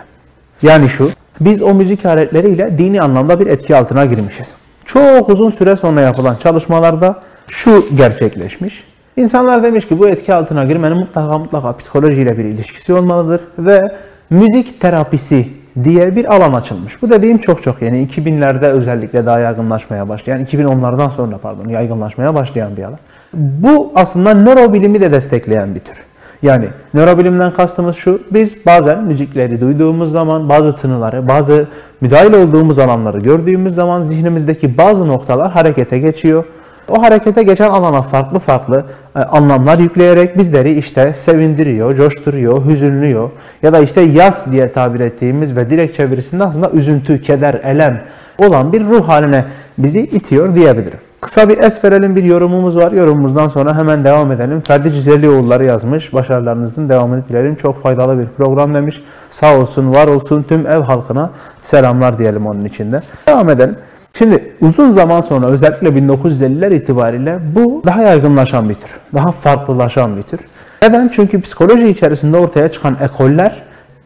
Yani 0.61 0.89
şu, 0.89 1.09
biz 1.39 1.61
o 1.61 1.73
müzik 1.73 2.05
aletleriyle 2.05 2.77
dini 2.77 3.01
anlamda 3.01 3.39
bir 3.39 3.47
etki 3.47 3.75
altına 3.75 4.05
girmişiz. 4.05 4.53
Çok 4.85 5.29
uzun 5.29 5.49
süre 5.49 5.75
sonra 5.75 6.01
yapılan 6.01 6.35
çalışmalarda 6.35 7.21
şu 7.47 7.85
gerçekleşmiş. 7.95 8.83
İnsanlar 9.17 9.63
demiş 9.63 9.87
ki 9.87 9.99
bu 9.99 10.07
etki 10.07 10.33
altına 10.33 10.63
girmenin 10.63 10.97
mutlaka 10.97 11.37
mutlaka 11.37 11.77
psikolojiyle 11.77 12.37
bir 12.37 12.45
ilişkisi 12.45 12.93
olmalıdır 12.93 13.41
ve 13.59 13.81
müzik 14.29 14.81
terapisi 14.81 15.47
diye 15.83 16.15
bir 16.15 16.35
alan 16.35 16.53
açılmış. 16.53 17.01
Bu 17.01 17.09
dediğim 17.09 17.37
çok 17.37 17.63
çok 17.63 17.81
yeni. 17.81 18.07
2000'lerde 18.07 18.65
özellikle 18.65 19.25
daha 19.25 19.39
yaygınlaşmaya 19.39 20.09
başlayan, 20.09 20.45
2010'lardan 20.45 21.11
sonra 21.11 21.37
pardon 21.37 21.69
yaygınlaşmaya 21.69 22.35
başlayan 22.35 22.77
bir 22.77 22.83
alan. 22.83 22.99
Bu 23.33 23.91
aslında 23.95 24.33
nörobilimi 24.33 25.01
de 25.01 25.11
destekleyen 25.11 25.75
bir 25.75 25.79
tür. 25.79 25.97
Yani 26.41 26.65
nörobilimden 26.93 27.53
kastımız 27.53 27.95
şu, 27.95 28.21
biz 28.31 28.65
bazen 28.65 29.03
müzikleri 29.03 29.61
duyduğumuz 29.61 30.11
zaman, 30.11 30.49
bazı 30.49 30.75
tınıları, 30.75 31.27
bazı 31.27 31.67
müdahil 32.01 32.33
olduğumuz 32.33 32.79
alanları 32.79 33.19
gördüğümüz 33.19 33.75
zaman 33.75 34.01
zihnimizdeki 34.01 34.77
bazı 34.77 35.07
noktalar 35.07 35.51
harekete 35.51 35.99
geçiyor. 35.99 36.43
O 36.89 37.01
harekete 37.01 37.43
geçen 37.43 37.69
alana 37.69 38.01
farklı 38.01 38.39
farklı 38.39 38.85
e, 39.15 39.19
anlamlar 39.19 39.79
yükleyerek 39.79 40.37
bizleri 40.37 40.77
işte 40.77 41.13
sevindiriyor, 41.13 41.93
coşturuyor, 41.93 42.65
hüzünlüyor 42.65 43.29
ya 43.63 43.73
da 43.73 43.79
işte 43.79 44.01
yas 44.01 44.51
diye 44.51 44.71
tabir 44.71 44.99
ettiğimiz 44.99 45.55
ve 45.55 45.69
direkt 45.69 45.95
çevirisinde 45.95 46.43
aslında 46.43 46.71
üzüntü, 46.71 47.21
keder, 47.21 47.53
elem 47.63 48.01
olan 48.37 48.73
bir 48.73 48.83
ruh 48.83 49.07
haline 49.07 49.45
bizi 49.77 49.99
itiyor 49.99 50.55
diyebilirim. 50.55 50.99
Kısa 51.21 51.49
bir 51.49 51.57
es 51.57 51.83
verelim 51.83 52.15
bir 52.15 52.23
yorumumuz 52.23 52.77
var. 52.77 52.91
Yorumumuzdan 52.91 53.47
sonra 53.47 53.77
hemen 53.77 54.03
devam 54.03 54.31
edelim. 54.31 54.61
Ferdi 54.61 54.91
Cüzelioğulları 54.91 55.65
yazmış. 55.65 56.13
Başarılarınızın 56.13 56.89
devamını 56.89 57.27
dilerim. 57.29 57.55
Çok 57.55 57.83
faydalı 57.83 58.19
bir 58.19 58.27
program 58.37 58.73
demiş. 58.73 59.01
Sağ 59.29 59.57
olsun, 59.57 59.95
var 59.95 60.07
olsun 60.07 60.43
tüm 60.43 60.67
ev 60.67 60.81
halkına 60.81 61.29
selamlar 61.61 62.19
diyelim 62.19 62.47
onun 62.47 62.65
içinde. 62.65 63.01
Devam 63.27 63.49
edelim. 63.49 63.75
Şimdi 64.17 64.53
uzun 64.61 64.93
zaman 64.93 65.21
sonra 65.21 65.45
özellikle 65.45 65.87
1950'ler 65.87 66.75
itibariyle 66.75 67.39
bu 67.55 67.81
daha 67.85 68.01
yaygınlaşan 68.01 68.69
bir 68.69 68.73
tür. 68.73 68.89
Daha 69.13 69.31
farklılaşan 69.31 70.17
bir 70.17 70.21
tür. 70.21 70.39
Neden? 70.81 71.11
Çünkü 71.15 71.41
psikoloji 71.41 71.87
içerisinde 71.87 72.37
ortaya 72.37 72.67
çıkan 72.67 72.97
ekoller 73.01 73.63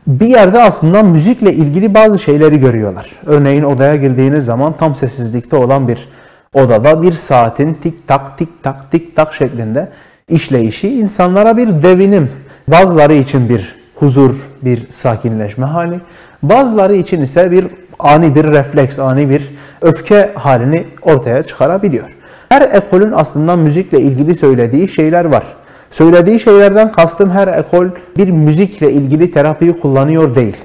bir 0.08 0.26
yerde 0.26 0.64
aslında 0.64 1.04
müzikle 1.04 1.54
ilgili 1.54 1.94
bazı 1.94 2.20
şeyleri 2.20 2.60
görüyorlar. 2.60 3.12
Örneğin 3.26 3.64
odaya 3.64 3.96
girdiğiniz 3.96 4.46
zaman 4.46 4.74
tam 4.74 4.96
sessizlikte 4.96 5.56
olan 5.56 5.88
bir 5.88 6.08
odada 6.54 7.02
bir 7.02 7.12
saatin 7.12 7.74
tik 7.74 8.08
tak 8.08 8.38
tik 8.38 8.64
tak 8.64 8.92
tik 8.92 9.16
tak 9.16 9.34
şeklinde 9.34 9.90
işleyişi 10.30 11.00
insanlara 11.00 11.58
bir 11.58 11.84
devinim, 11.84 12.30
bazıları 12.68 13.14
için 13.14 13.50
bir 13.50 13.76
huzur, 13.96 14.36
bir 14.62 14.88
sakinleşme 14.90 15.66
hali, 15.66 16.00
bazıları 16.44 16.96
için 16.96 17.22
ise 17.22 17.52
bir 17.52 17.66
ani 18.00 18.36
bir 18.36 18.44
refleks, 18.44 19.00
ani 19.00 19.30
bir 19.30 19.50
öfke 19.82 20.32
halini 20.36 20.88
ortaya 21.02 21.44
çıkarabiliyor. 21.44 22.08
Her 22.50 22.62
ekolün 22.62 23.12
aslında 23.12 23.56
müzikle 23.56 24.02
ilgili 24.02 24.36
söylediği 24.36 24.88
şeyler 24.88 25.26
var. 25.26 25.44
Söylediği 25.92 26.40
şeylerden 26.40 26.92
kastım 26.92 27.30
her 27.30 27.48
ekol 27.48 27.88
bir 28.18 28.30
müzikle 28.30 28.92
ilgili 28.92 29.32
terapiyi 29.32 29.80
kullanıyor 29.80 30.36
değil. 30.36 30.58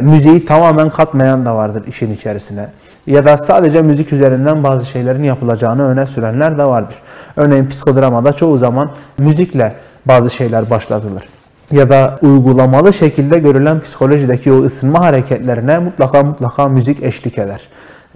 Müziği 0.00 0.44
tamamen 0.44 0.90
katmayan 0.90 1.46
da 1.46 1.56
vardır 1.56 1.82
işin 1.86 2.14
içerisine. 2.14 2.66
Ya 3.06 3.24
da 3.24 3.36
sadece 3.36 3.82
müzik 3.82 4.12
üzerinden 4.12 4.64
bazı 4.64 4.86
şeylerin 4.86 5.22
yapılacağını 5.22 5.88
öne 5.88 6.06
sürenler 6.06 6.58
de 6.58 6.64
vardır. 6.64 6.94
Örneğin 7.36 7.66
psikodramada 7.66 8.32
çoğu 8.32 8.58
zaman 8.58 8.90
müzikle 9.18 9.72
bazı 10.06 10.30
şeyler 10.30 10.70
başlatılır 10.70 11.22
ya 11.70 11.88
da 11.88 12.18
uygulamalı 12.22 12.92
şekilde 12.92 13.38
görülen 13.38 13.80
psikolojideki 13.80 14.52
o 14.52 14.62
ısınma 14.64 15.00
hareketlerine 15.00 15.78
mutlaka 15.78 16.22
mutlaka 16.22 16.68
müzik 16.68 17.02
eşlik 17.02 17.38
eder. 17.38 17.60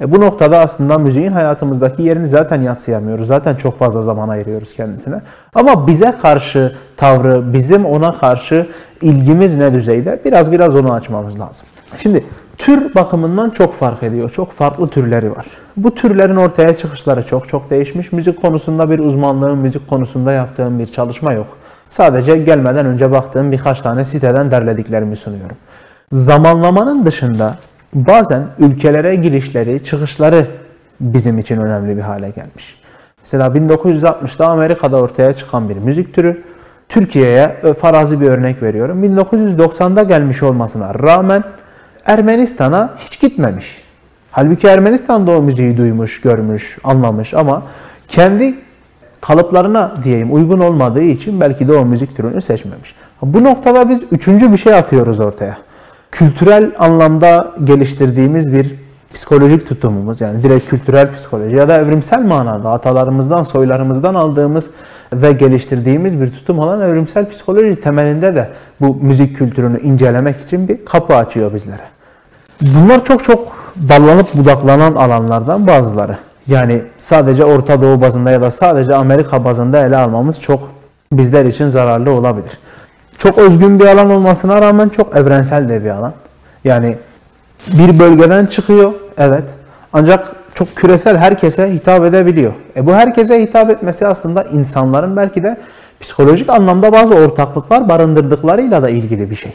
E 0.01 0.13
bu 0.13 0.21
noktada 0.21 0.59
aslında 0.59 0.99
müziğin 0.99 1.33
hayatımızdaki 1.33 2.03
yerini 2.03 2.29
zaten 2.29 2.63
yatsıyamıyoruz. 2.63 3.27
Zaten 3.27 3.55
çok 3.55 3.79
fazla 3.79 4.03
zaman 4.03 4.29
ayırıyoruz 4.29 4.75
kendisine. 4.75 5.21
Ama 5.55 5.87
bize 5.87 6.15
karşı 6.23 6.73
tavrı, 6.97 7.53
bizim 7.53 7.85
ona 7.85 8.19
karşı 8.19 8.67
ilgimiz 9.03 9.57
ne 9.57 9.75
düzeyde? 9.75 10.21
Biraz 10.25 10.53
biraz 10.53 10.77
onu 10.77 10.93
açmamız 10.93 11.41
lazım. 11.41 11.67
Şimdi 11.99 12.25
tür 12.59 12.95
bakımından 12.95 13.51
çok 13.51 13.75
fark 13.75 14.03
ediyor. 14.03 14.31
Çok 14.31 14.53
farklı 14.53 14.89
türleri 14.89 15.31
var. 15.31 15.47
Bu 15.77 15.95
türlerin 15.95 16.37
ortaya 16.37 16.77
çıkışları 16.77 17.27
çok 17.27 17.49
çok 17.49 17.71
değişmiş. 17.71 18.13
Müzik 18.13 18.43
konusunda 18.43 18.91
bir 18.91 18.99
uzmanlığım, 18.99 19.59
müzik 19.59 19.89
konusunda 19.89 20.33
yaptığım 20.33 20.79
bir 20.79 20.87
çalışma 20.87 21.33
yok. 21.33 21.47
Sadece 21.89 22.37
gelmeden 22.37 22.87
önce 22.87 23.11
baktığım 23.11 23.53
birkaç 23.53 23.81
tane 23.81 24.05
siteden 24.05 24.51
derlediklerimi 24.51 25.17
sunuyorum. 25.17 25.57
Zamanlamanın 26.13 27.07
dışında 27.07 27.55
bazen 27.95 28.47
ülkelere 28.59 29.15
girişleri, 29.17 29.85
çıkışları 29.85 30.47
bizim 31.01 31.39
için 31.39 31.61
önemli 31.61 31.97
bir 31.97 32.03
hale 32.03 32.31
gelmiş. 32.31 32.77
Mesela 33.23 33.47
1960'da 33.47 34.49
Amerika'da 34.49 34.97
ortaya 34.97 35.33
çıkan 35.33 35.69
bir 35.69 35.77
müzik 35.77 36.15
türü. 36.15 36.43
Türkiye'ye 36.89 37.57
farazi 37.81 38.21
bir 38.21 38.27
örnek 38.27 38.63
veriyorum. 38.63 39.05
1990'da 39.05 40.03
gelmiş 40.03 40.43
olmasına 40.43 40.95
rağmen 40.95 41.45
Ermenistan'a 42.07 42.95
hiç 42.99 43.21
gitmemiş. 43.21 43.83
Halbuki 44.31 44.67
Ermenistan 44.67 45.27
da 45.27 45.31
o 45.31 45.43
müziği 45.43 45.77
duymuş, 45.77 46.21
görmüş, 46.21 46.79
anlamış 46.85 47.35
ama 47.35 47.63
kendi 48.09 48.55
kalıplarına 49.21 49.95
diyeyim 50.05 50.35
uygun 50.35 50.61
olmadığı 50.61 51.03
için 51.03 51.41
belki 51.41 51.69
de 51.69 51.73
o 51.73 51.85
müzik 51.85 52.17
türünü 52.17 52.43
seçmemiş. 52.43 52.95
Bu 53.23 53.45
noktada 53.45 53.89
biz 53.89 54.03
üçüncü 54.11 54.53
bir 54.53 54.57
şey 54.57 54.75
atıyoruz 54.75 55.21
ortaya. 55.21 55.57
Kültürel 56.13 56.73
anlamda 56.79 57.55
geliştirdiğimiz 57.65 58.53
bir 58.53 58.75
psikolojik 59.15 59.69
tutumumuz 59.69 60.21
yani 60.21 60.43
direkt 60.43 60.71
kültürel 60.71 61.13
psikoloji 61.13 61.57
ya 61.57 61.69
da 61.69 61.79
evrimsel 61.79 62.23
manada 62.23 62.71
atalarımızdan, 62.71 63.43
soylarımızdan 63.43 64.15
aldığımız 64.15 64.71
ve 65.13 65.33
geliştirdiğimiz 65.33 66.21
bir 66.21 66.31
tutum 66.31 66.59
olan 66.59 66.81
evrimsel 66.81 67.31
psikoloji 67.31 67.81
temelinde 67.81 68.35
de 68.35 68.49
bu 68.81 68.95
müzik 68.95 69.37
kültürünü 69.37 69.81
incelemek 69.81 70.41
için 70.41 70.69
bir 70.69 70.85
kapı 70.85 71.15
açıyor 71.15 71.55
bizlere. 71.55 71.83
Bunlar 72.61 73.05
çok 73.05 73.25
çok 73.25 73.57
dallanıp 73.89 74.35
budaklanan 74.35 74.95
alanlardan 74.95 75.67
bazıları. 75.67 76.19
Yani 76.47 76.83
sadece 76.99 77.45
Orta 77.45 77.83
Doğu 77.83 78.01
bazında 78.01 78.31
ya 78.31 78.41
da 78.41 78.51
sadece 78.51 78.95
Amerika 78.95 79.45
bazında 79.45 79.87
ele 79.87 79.97
almamız 79.97 80.41
çok 80.41 80.71
bizler 81.13 81.45
için 81.45 81.69
zararlı 81.69 82.11
olabilir. 82.11 82.59
Çok 83.19 83.39
özgün 83.39 83.81
bir 83.81 83.85
alan 83.85 84.11
olmasına 84.11 84.63
rağmen 84.63 84.89
çok 84.89 85.17
evrensel 85.17 85.69
de 85.69 85.85
bir 85.85 85.91
alan. 85.91 86.13
Yani 86.65 86.97
bir 87.67 87.99
bölgeden 87.99 88.47
çıkıyor, 88.47 88.93
evet. 89.19 89.45
Ancak 89.93 90.33
çok 90.55 90.77
küresel 90.77 91.17
herkese 91.17 91.73
hitap 91.73 92.05
edebiliyor. 92.05 92.53
E 92.77 92.87
bu 92.87 92.95
herkese 92.95 93.43
hitap 93.43 93.71
etmesi 93.71 94.07
aslında 94.07 94.43
insanların 94.43 95.17
belki 95.17 95.43
de 95.43 95.57
psikolojik 96.01 96.51
anlamda 96.51 96.93
bazı 96.93 97.15
ortaklıklar 97.15 97.89
barındırdıklarıyla 97.89 98.83
da 98.83 98.91
ilgili 98.91 99.31
bir 99.31 99.37
şey. 99.37 99.53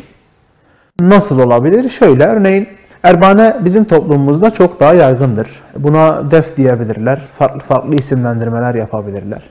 Nasıl 1.00 1.39
olabilir? 1.39 1.89
Şöyle 1.89 2.25
örneğin 2.25 2.67
Erbane 3.03 3.58
bizim 3.60 3.84
toplumumuzda 3.84 4.50
çok 4.50 4.79
daha 4.79 4.93
yaygındır. 4.93 5.48
Buna 5.77 6.32
def 6.32 6.58
diyebilirler, 6.58 7.22
farklı 7.39 7.60
farklı 7.60 7.96
isimlendirmeler 7.96 8.75
yapabilirler. 8.75 9.41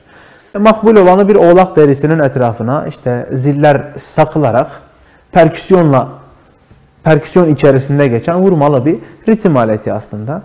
Makbul 0.59 0.95
olanı 0.95 1.27
bir 1.27 1.35
oğlak 1.35 1.75
derisinin 1.75 2.19
etrafına 2.19 2.85
işte 2.87 3.27
ziller 3.31 3.81
sakılarak 3.99 4.67
perküsyonla 5.31 6.07
perküsyon 7.03 7.49
içerisinde 7.49 8.07
geçen 8.07 8.39
vurmalı 8.39 8.85
bir 8.85 8.97
ritim 9.27 9.57
aleti 9.57 9.93
aslında. 9.93 10.41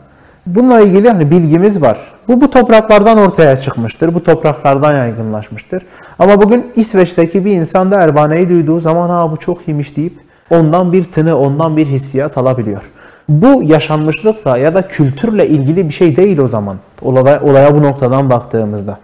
Bununla 0.46 0.80
ilgili 0.80 1.10
hani 1.10 1.30
bilgimiz 1.30 1.82
var. 1.82 1.98
Bu 2.28 2.40
bu 2.40 2.50
topraklardan 2.50 3.18
ortaya 3.18 3.56
çıkmıştır. 3.56 4.14
Bu 4.14 4.22
topraklardan 4.22 4.94
yaygınlaşmıştır. 4.96 5.86
Ama 6.18 6.42
bugün 6.42 6.72
İsveç'teki 6.76 7.44
bir 7.44 7.52
insan 7.52 7.90
da 7.90 8.00
Erbane'yi 8.00 8.48
duyduğu 8.48 8.80
zaman 8.80 9.08
ha 9.08 9.30
bu 9.30 9.36
çok 9.36 9.68
iyiymiş 9.68 9.96
deyip 9.96 10.18
ondan 10.50 10.92
bir 10.92 11.04
tını, 11.04 11.38
ondan 11.38 11.76
bir 11.76 11.86
hissiyat 11.86 12.38
alabiliyor. 12.38 12.90
Bu 13.28 13.62
yaşanmışlıkla 13.62 14.58
ya 14.58 14.74
da 14.74 14.88
kültürle 14.88 15.48
ilgili 15.48 15.88
bir 15.88 15.94
şey 15.94 16.16
değil 16.16 16.38
o 16.38 16.48
zaman. 16.48 16.76
Olaya, 17.02 17.40
olaya 17.42 17.74
bu 17.74 17.82
noktadan 17.82 18.30
baktığımızda. 18.30 18.98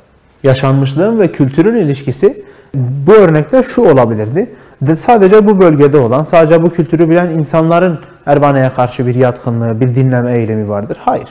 Yaşanmışlığın 0.44 1.18
ve 1.18 1.32
kültürün 1.32 1.74
ilişkisi 1.74 2.42
bu 2.74 3.12
örnekte 3.12 3.62
şu 3.62 3.82
olabilirdi. 3.82 4.50
De 4.82 4.96
sadece 4.96 5.46
bu 5.46 5.60
bölgede 5.60 5.98
olan, 5.98 6.24
sadece 6.24 6.62
bu 6.62 6.70
kültürü 6.70 7.10
bilen 7.10 7.30
insanların 7.30 7.98
Erbane'ye 8.26 8.70
karşı 8.70 9.06
bir 9.06 9.14
yatkınlığı, 9.14 9.80
bir 9.80 9.94
dinleme 9.94 10.38
eylemi 10.38 10.68
vardır. 10.68 10.98
Hayır. 11.00 11.28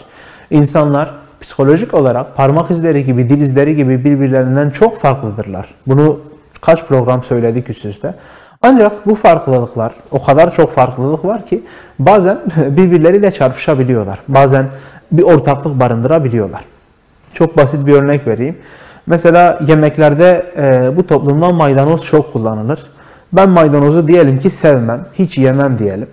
İnsanlar 0.49 1.13
psikolojik 1.41 1.93
olarak 1.93 2.35
parmak 2.35 2.71
izleri 2.71 3.05
gibi, 3.05 3.29
dil 3.29 3.41
izleri 3.41 3.75
gibi 3.75 4.03
birbirlerinden 4.03 4.69
çok 4.69 4.99
farklıdırlar. 4.99 5.67
Bunu 5.87 6.19
kaç 6.61 6.85
program 6.85 7.23
söyledik 7.23 7.69
üst. 7.69 8.05
Ancak 8.61 9.07
bu 9.07 9.15
farklılıklar, 9.15 9.93
o 10.11 10.23
kadar 10.23 10.55
çok 10.55 10.71
farklılık 10.71 11.25
var 11.25 11.45
ki 11.45 11.63
bazen 11.99 12.37
birbirleriyle 12.57 13.31
çarpışabiliyorlar. 13.31 14.19
Bazen 14.27 14.65
bir 15.11 15.23
ortaklık 15.23 15.79
barındırabiliyorlar. 15.79 16.61
Çok 17.33 17.57
basit 17.57 17.87
bir 17.87 17.93
örnek 17.93 18.27
vereyim. 18.27 18.57
Mesela 19.07 19.59
yemeklerde 19.67 20.45
e, 20.57 20.97
bu 20.97 21.07
toplumda 21.07 21.49
maydanoz 21.49 22.01
çok 22.01 22.33
kullanılır. 22.33 22.79
Ben 23.33 23.49
maydanozu 23.49 24.07
diyelim 24.07 24.39
ki 24.39 24.49
sevmem, 24.49 25.05
hiç 25.13 25.37
yemem 25.37 25.77
diyelim. 25.77 26.07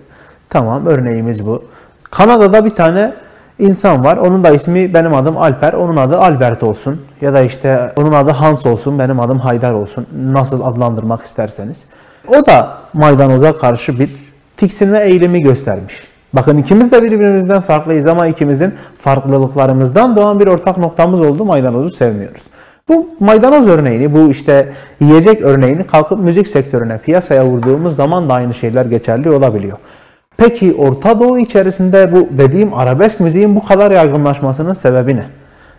Tamam 0.49 0.87
örneğimiz 0.87 1.47
bu. 1.47 1.65
Kanada'da 2.11 2.65
bir 2.65 2.71
tane 2.71 3.13
insan 3.59 4.05
var. 4.05 4.17
Onun 4.17 4.45
da 4.45 4.51
ismi 4.51 4.95
benim 4.95 5.15
adım 5.15 5.37
Alper, 5.37 5.73
onun 5.73 5.97
adı 5.97 6.19
Albert 6.19 6.63
olsun. 6.63 7.01
Ya 7.21 7.33
da 7.33 7.41
işte 7.41 7.93
onun 7.97 8.13
adı 8.13 8.31
Hans 8.31 8.67
olsun, 8.67 8.99
benim 8.99 9.21
adım 9.21 9.39
Haydar 9.39 9.73
olsun. 9.73 10.07
Nasıl 10.23 10.63
adlandırmak 10.63 11.23
isterseniz. 11.23 11.85
O 12.29 12.47
da 12.47 12.79
maydanoza 12.93 13.59
karşı 13.59 13.99
bir 13.99 14.11
tiksinme 14.57 14.99
eğilimi 14.99 15.41
göstermiş. 15.41 16.11
Bakın 16.33 16.57
ikimiz 16.57 16.93
de 16.93 17.03
birbirimizden 17.03 17.61
farklıyız 17.61 18.07
ama 18.07 18.27
ikimizin 18.27 18.75
farklılıklarımızdan 18.99 20.17
doğan 20.17 20.41
bir 20.41 20.47
ortak 20.47 20.79
noktamız 20.79 21.21
oldu. 21.21 21.45
Maydanozu 21.45 21.91
sevmiyoruz. 21.91 22.43
Bu 22.91 23.09
maydanoz 23.21 23.69
örneğini, 23.69 24.15
bu 24.15 24.31
işte 24.31 24.69
yiyecek 25.01 25.43
örneğini 25.43 25.87
kalkıp 25.87 26.19
müzik 26.19 26.49
sektörüne, 26.49 26.99
piyasaya 26.99 27.47
vurduğumuz 27.47 27.97
zaman 27.97 28.29
da 28.29 28.35
aynı 28.35 28.55
şeyler 28.55 28.87
geçerli 28.87 29.31
olabiliyor. 29.31 29.79
Peki 30.37 30.75
Orta 30.75 31.21
Doğu 31.21 31.39
içerisinde 31.39 32.13
bu 32.13 32.29
dediğim 32.39 32.75
arabesk 32.75 33.21
müziğin 33.21 33.57
bu 33.57 33.65
kadar 33.65 33.91
yaygınlaşmasının 33.91 34.73
sebebi 34.73 35.17
ne? 35.17 35.25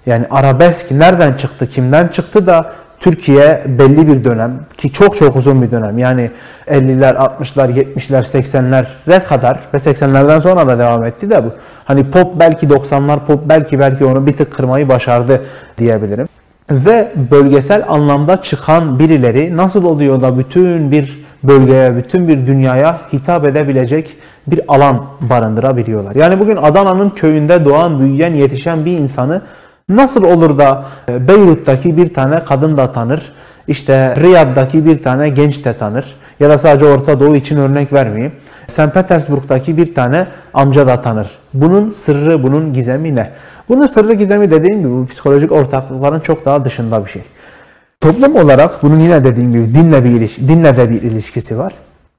Yani 0.06 0.26
arabesk 0.30 0.92
nereden 0.92 1.34
çıktı, 1.34 1.70
kimden 1.70 2.08
çıktı 2.08 2.48
da 2.48 2.72
Türkiye 3.00 3.64
belli 3.66 4.08
bir 4.08 4.24
dönem 4.24 4.60
ki 4.78 4.92
çok 4.92 5.18
çok 5.18 5.36
uzun 5.36 5.62
bir 5.62 5.72
dönem 5.72 5.98
yani 5.98 6.32
50'ler, 6.68 7.16
60'lar, 7.16 7.74
70'ler, 7.74 8.24
80'lere 8.24 9.24
kadar 9.24 9.60
ve 9.74 9.78
80'lerden 9.78 10.40
sonra 10.40 10.68
da 10.68 10.80
devam 10.80 11.04
etti 11.04 11.30
de 11.30 11.44
bu. 11.44 11.50
Hani 11.86 12.12
pop 12.12 12.40
belki 12.40 12.68
90'lar 12.68 13.26
pop 13.26 13.40
belki 13.50 13.80
belki 13.80 14.06
onu 14.06 14.28
bir 14.28 14.38
tık 14.38 14.54
kırmayı 14.54 14.90
başardı 14.90 15.42
diyebilirim. 15.78 16.28
Ve 16.72 17.12
bölgesel 17.32 17.84
anlamda 17.88 18.42
çıkan 18.42 19.00
birileri 19.00 19.58
nasıl 19.58 19.86
oluyor 19.86 20.22
da 20.22 20.38
bütün 20.38 20.92
bir 20.92 21.22
bölgeye, 21.44 21.98
bütün 21.98 22.28
bir 22.28 22.48
dünyaya 22.48 23.00
hitap 23.14 23.46
edebilecek 23.46 24.18
bir 24.48 24.62
alan 24.68 25.06
barındırabiliyorlar. 25.22 26.16
Yani 26.16 26.40
bugün 26.40 26.56
Adana'nın 26.56 27.10
köyünde 27.10 27.66
doğan, 27.66 28.00
büyüyen, 28.00 28.34
yetişen 28.34 28.86
bir 28.86 28.98
insanı 28.98 29.42
nasıl 29.90 30.24
olur 30.24 30.58
da 30.58 30.84
e, 31.10 31.28
Beyrut'taki 31.28 31.98
bir 31.98 32.14
tane 32.14 32.44
kadın 32.44 32.78
da 32.78 32.92
tanır, 32.92 33.32
işte 33.68 34.16
Riyad'daki 34.16 34.86
bir 34.86 35.02
tane 35.02 35.30
genç 35.30 35.66
de 35.66 35.74
tanır 35.74 36.06
ya 36.40 36.50
da 36.50 36.58
sadece 36.58 36.86
Orta 36.86 37.20
Doğu 37.20 37.36
için 37.36 37.58
örnek 37.58 37.94
vermeyeyim. 37.94 38.32
St. 38.72 38.94
Petersburg'daki 38.94 39.78
bir 39.78 39.94
tane 39.94 40.28
amca 40.54 40.88
da 40.88 41.02
tanır. 41.02 41.28
Bunun 41.54 41.90
sırrı, 41.90 42.44
bunun 42.44 42.74
gizemi 42.74 43.16
ne? 43.16 43.32
Bunun 43.70 43.88
sırrı 43.88 44.14
gizemi 44.14 44.52
dediğim 44.52 44.80
gibi 44.80 44.92
bu 44.92 45.08
psikolojik 45.08 45.52
ortaklıkların 45.52 46.20
çok 46.20 46.46
daha 46.46 46.66
dışında 46.66 47.06
bir 47.06 47.10
şey. 47.10 47.24
Toplum 48.02 48.36
olarak 48.36 48.84
bunun 48.84 49.00
yine 49.00 49.24
dediğim 49.24 49.52
gibi 49.52 49.74
dinle 49.74 50.04
bir 50.04 50.10
ilişki, 50.10 50.48
dinle 50.48 50.78
de 50.78 50.90
bir 50.90 51.02
ilişkisi 51.02 51.58
var. 51.58 51.74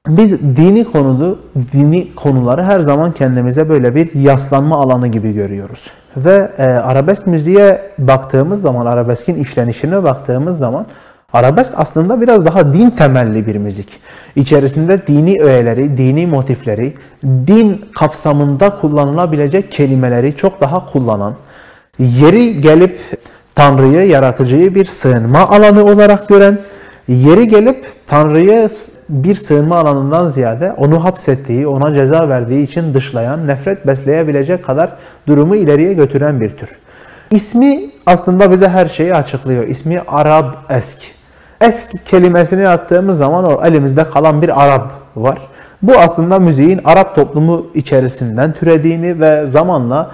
Biz 0.07 0.41
dini 0.41 0.83
konudu, 0.91 1.39
dini 1.73 2.15
konuları 2.15 2.63
her 2.63 2.79
zaman 2.79 3.11
kendimize 3.11 3.69
böyle 3.69 3.95
bir 3.95 4.15
yaslanma 4.15 4.77
alanı 4.81 5.07
gibi 5.07 5.33
görüyoruz. 5.33 5.87
Ve 6.17 6.51
e, 6.57 6.63
arabesk 6.63 7.27
müziğe 7.27 7.81
baktığımız 7.97 8.61
zaman, 8.61 8.85
arabeskin 8.85 9.35
işlenişine 9.35 10.03
baktığımız 10.03 10.57
zaman 10.57 10.85
arabesk 11.33 11.73
aslında 11.75 12.21
biraz 12.21 12.45
daha 12.45 12.73
din 12.73 12.89
temelli 12.89 13.47
bir 13.47 13.55
müzik. 13.55 13.87
İçerisinde 14.35 15.07
dini 15.07 15.41
öğeleri, 15.41 15.97
dini 15.97 16.27
motifleri, 16.27 16.93
din 17.23 17.85
kapsamında 17.95 18.69
kullanılabilecek 18.69 19.71
kelimeleri 19.71 20.35
çok 20.35 20.61
daha 20.61 20.85
kullanan, 20.85 21.35
yeri 21.99 22.61
gelip 22.61 22.99
Tanrı'yı, 23.55 24.07
yaratıcıyı 24.07 24.75
bir 24.75 24.85
sığınma 24.85 25.39
alanı 25.39 25.85
olarak 25.85 26.29
gören, 26.29 26.59
yeri 27.07 27.47
gelip 27.47 27.85
Tanrı'yı 28.07 28.69
bir 29.09 29.35
sığınma 29.35 29.77
alanından 29.77 30.27
ziyade 30.27 30.71
onu 30.71 31.03
hapsettiği, 31.03 31.67
ona 31.67 31.93
ceza 31.93 32.29
verdiği 32.29 32.63
için 32.63 32.93
dışlayan, 32.93 33.47
nefret 33.47 33.87
besleyebilecek 33.87 34.65
kadar 34.65 34.95
durumu 35.27 35.55
ileriye 35.55 35.93
götüren 35.93 36.41
bir 36.41 36.49
tür. 36.49 36.69
İsmi 37.31 37.91
aslında 38.05 38.51
bize 38.51 38.69
her 38.69 38.85
şeyi 38.87 39.15
açıklıyor. 39.15 39.67
İsmi 39.67 40.01
Arab 40.07 40.53
esk. 40.69 40.97
Esk 41.61 42.05
kelimesini 42.05 42.69
attığımız 42.69 43.17
zaman 43.17 43.45
o 43.45 43.65
elimizde 43.65 44.03
kalan 44.03 44.41
bir 44.41 44.63
Arap 44.63 44.93
var. 45.15 45.37
Bu 45.81 45.97
aslında 45.97 46.39
müziğin 46.39 46.81
Arap 46.85 47.15
toplumu 47.15 47.67
içerisinden 47.73 48.53
türediğini 48.53 49.21
ve 49.21 49.47
zamanla 49.47 50.11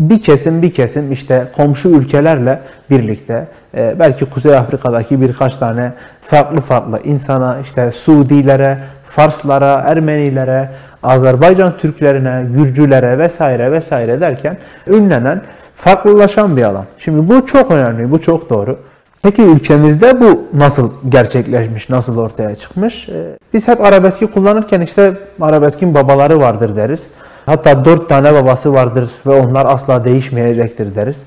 bir 0.00 0.22
kesim 0.22 0.62
bir 0.62 0.72
kesim 0.72 1.12
işte 1.12 1.48
komşu 1.56 1.88
ülkelerle 1.88 2.60
birlikte 2.90 3.46
e, 3.76 3.94
belki 3.98 4.24
Kuzey 4.24 4.56
Afrika'daki 4.56 5.20
birkaç 5.20 5.56
tane 5.56 5.92
farklı 6.20 6.60
farklı 6.60 7.00
insana 7.04 7.58
işte 7.62 7.92
Suudilere, 7.92 8.78
Farslara, 9.04 9.82
Ermenilere, 9.86 10.68
Azerbaycan 11.02 11.76
Türklerine, 11.78 12.46
Gürcülere 12.52 13.18
vesaire 13.18 13.72
vesaire 13.72 14.20
derken 14.20 14.56
ünlenen, 14.86 15.42
farklılaşan 15.74 16.56
bir 16.56 16.62
alan. 16.62 16.84
Şimdi 16.98 17.28
bu 17.28 17.46
çok 17.46 17.70
önemli, 17.70 18.10
bu 18.10 18.20
çok 18.20 18.50
doğru. 18.50 18.78
Peki 19.22 19.42
ülkemizde 19.42 20.20
bu 20.20 20.42
nasıl 20.52 20.90
gerçekleşmiş, 21.08 21.88
nasıl 21.88 22.18
ortaya 22.18 22.54
çıkmış? 22.54 23.08
E, 23.08 23.38
biz 23.54 23.68
hep 23.68 23.80
arabeski 23.80 24.26
kullanırken 24.26 24.80
işte 24.80 25.12
arabeskin 25.40 25.94
babaları 25.94 26.40
vardır 26.40 26.76
deriz. 26.76 27.06
Hatta 27.46 27.84
dört 27.84 28.08
tane 28.08 28.34
babası 28.34 28.72
vardır 28.72 29.10
ve 29.26 29.30
onlar 29.40 29.66
asla 29.66 30.04
değişmeyecektir 30.04 30.94
deriz. 30.94 31.22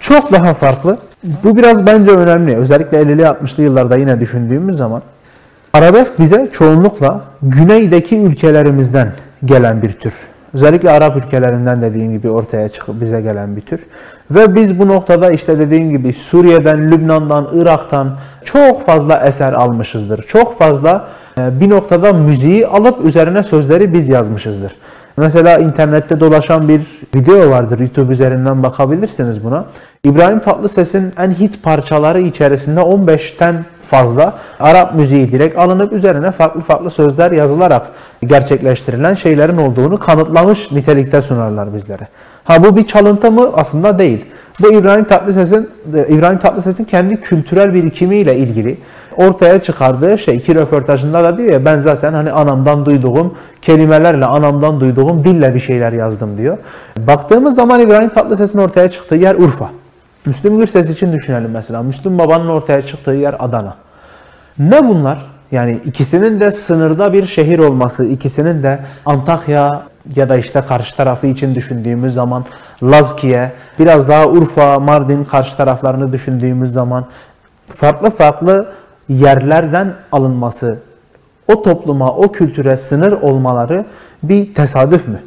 Çok 0.00 0.32
daha 0.32 0.54
farklı. 0.54 0.98
Bu 1.44 1.56
biraz 1.56 1.86
bence 1.86 2.10
önemli. 2.10 2.56
Özellikle 2.56 2.98
50'li 3.02 3.22
60'lı 3.22 3.62
yıllarda 3.62 3.96
yine 3.96 4.20
düşündüğümüz 4.20 4.76
zaman 4.76 5.02
arabesk 5.72 6.18
bize 6.18 6.48
çoğunlukla 6.52 7.20
güneydeki 7.42 8.18
ülkelerimizden 8.18 9.12
gelen 9.44 9.82
bir 9.82 9.92
tür. 9.92 10.14
Özellikle 10.54 10.90
Arap 10.90 11.16
ülkelerinden 11.16 11.82
dediğim 11.82 12.12
gibi 12.12 12.30
ortaya 12.30 12.68
çıkıp 12.68 13.00
bize 13.00 13.20
gelen 13.20 13.56
bir 13.56 13.60
tür. 13.60 13.80
Ve 14.30 14.54
biz 14.54 14.78
bu 14.78 14.88
noktada 14.88 15.30
işte 15.30 15.58
dediğim 15.58 15.90
gibi 15.90 16.12
Suriye'den, 16.12 16.90
Lübnan'dan, 16.90 17.48
Irak'tan 17.54 18.16
çok 18.44 18.86
fazla 18.86 19.26
eser 19.26 19.52
almışızdır. 19.52 20.22
Çok 20.22 20.58
fazla 20.58 21.08
e, 21.38 21.60
bir 21.60 21.70
noktada 21.70 22.12
müziği 22.12 22.66
alıp 22.66 23.04
üzerine 23.04 23.42
sözleri 23.42 23.94
biz 23.94 24.08
yazmışızdır. 24.08 24.72
Mesela 25.16 25.58
internette 25.58 26.20
dolaşan 26.20 26.68
bir 26.68 26.82
video 27.14 27.50
vardır. 27.50 27.78
YouTube 27.78 28.12
üzerinden 28.12 28.62
bakabilirsiniz 28.62 29.44
buna. 29.44 29.64
İbrahim 30.04 30.40
Tatlıses'in 30.40 31.12
en 31.18 31.30
hit 31.30 31.62
parçaları 31.62 32.20
içerisinde 32.20 32.80
15'ten 32.80 33.64
fazla 33.86 34.34
Arap 34.60 34.94
müziği 34.94 35.32
direkt 35.32 35.58
alınıp 35.58 35.92
üzerine 35.92 36.30
farklı 36.30 36.60
farklı 36.60 36.90
sözler 36.90 37.30
yazılarak 37.30 37.86
gerçekleştirilen 38.26 39.14
şeylerin 39.14 39.56
olduğunu 39.56 39.98
kanıtlamış 39.98 40.72
nitelikte 40.72 41.22
sunarlar 41.22 41.74
bizlere. 41.74 42.08
Ha 42.44 42.64
bu 42.64 42.76
bir 42.76 42.86
çalıntı 42.86 43.30
mı? 43.30 43.50
Aslında 43.54 43.98
değil. 43.98 44.24
Bu 44.60 44.72
İbrahim 44.72 45.04
Tatlıses'in 45.04 45.70
İbrahim 46.08 46.38
Tatlıses'in 46.38 46.84
kendi 46.84 47.20
kültürel 47.20 47.74
birikimiyle 47.74 48.36
ilgili 48.36 48.78
ortaya 49.16 49.60
çıkardığı 49.60 50.18
şey 50.18 50.36
iki 50.36 50.54
röportajında 50.54 51.24
da 51.24 51.38
diyor 51.38 51.52
ya 51.52 51.64
ben 51.64 51.78
zaten 51.78 52.12
hani 52.12 52.30
anamdan 52.30 52.86
duyduğum 52.86 53.34
kelimelerle 53.62 54.24
anamdan 54.24 54.80
duyduğum 54.80 55.24
dille 55.24 55.54
bir 55.54 55.60
şeyler 55.60 55.92
yazdım 55.92 56.38
diyor. 56.38 56.58
Baktığımız 56.96 57.54
zaman 57.54 57.80
İbrahim 57.80 58.08
Tatlıses'in 58.08 58.58
ortaya 58.58 58.88
çıktığı 58.88 59.14
yer 59.14 59.34
Urfa. 59.34 59.70
Müslüm 60.26 60.58
Gürses 60.58 60.90
için 60.90 61.12
düşünelim 61.12 61.50
mesela. 61.50 61.82
Müslüm 61.82 62.18
Baba'nın 62.18 62.48
ortaya 62.48 62.82
çıktığı 62.82 63.12
yer 63.12 63.36
Adana. 63.38 63.74
Ne 64.58 64.88
bunlar? 64.88 65.26
Yani 65.52 65.80
ikisinin 65.84 66.40
de 66.40 66.50
sınırda 66.50 67.12
bir 67.12 67.26
şehir 67.26 67.58
olması, 67.58 68.04
ikisinin 68.04 68.62
de 68.62 68.78
Antakya 69.06 69.82
ya 70.16 70.28
da 70.28 70.36
işte 70.36 70.60
karşı 70.60 70.96
tarafı 70.96 71.26
için 71.26 71.54
düşündüğümüz 71.54 72.14
zaman 72.14 72.44
Lazkiye, 72.82 73.52
biraz 73.78 74.08
daha 74.08 74.26
Urfa, 74.26 74.80
Mardin 74.80 75.24
karşı 75.24 75.56
taraflarını 75.56 76.12
düşündüğümüz 76.12 76.72
zaman 76.72 77.06
farklı 77.66 78.10
farklı 78.10 78.72
yerlerden 79.08 79.94
alınması, 80.12 80.78
o 81.52 81.62
topluma, 81.62 82.12
o 82.12 82.32
kültüre 82.32 82.76
sınır 82.76 83.12
olmaları 83.12 83.84
bir 84.22 84.54
tesadüf 84.54 85.08
mü? 85.08 85.20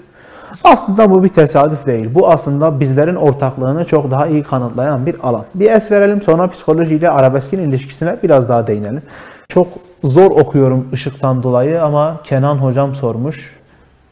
Aslında 0.63 1.11
bu 1.11 1.23
bir 1.23 1.29
tesadüf 1.29 1.85
değil. 1.85 2.09
Bu 2.15 2.29
aslında 2.29 2.79
bizlerin 2.79 3.15
ortaklığını 3.15 3.85
çok 3.85 4.11
daha 4.11 4.27
iyi 4.27 4.43
kanıtlayan 4.43 5.05
bir 5.05 5.15
alan. 5.23 5.45
Bir 5.55 5.71
es 5.71 5.91
verelim 5.91 6.21
sonra 6.21 6.47
psikolojiyle 6.47 7.09
arabeskin 7.09 7.59
ilişkisine 7.59 8.17
biraz 8.23 8.49
daha 8.49 8.67
değinelim. 8.67 9.01
Çok 9.49 9.67
zor 10.03 10.31
okuyorum 10.31 10.87
ışıktan 10.93 11.43
dolayı 11.43 11.83
ama 11.83 12.17
Kenan 12.23 12.57
hocam 12.57 12.95
sormuş. 12.95 13.57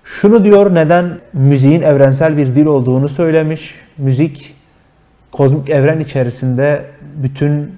Şunu 0.05 0.45
diyor 0.45 0.75
neden 0.75 1.19
müziğin 1.33 1.81
evrensel 1.81 2.37
bir 2.37 2.55
dil 2.55 2.65
olduğunu 2.65 3.09
söylemiş. 3.09 3.75
Müzik 3.97 4.55
kozmik 5.31 5.69
evren 5.69 5.99
içerisinde 5.99 6.85
bütün 7.15 7.77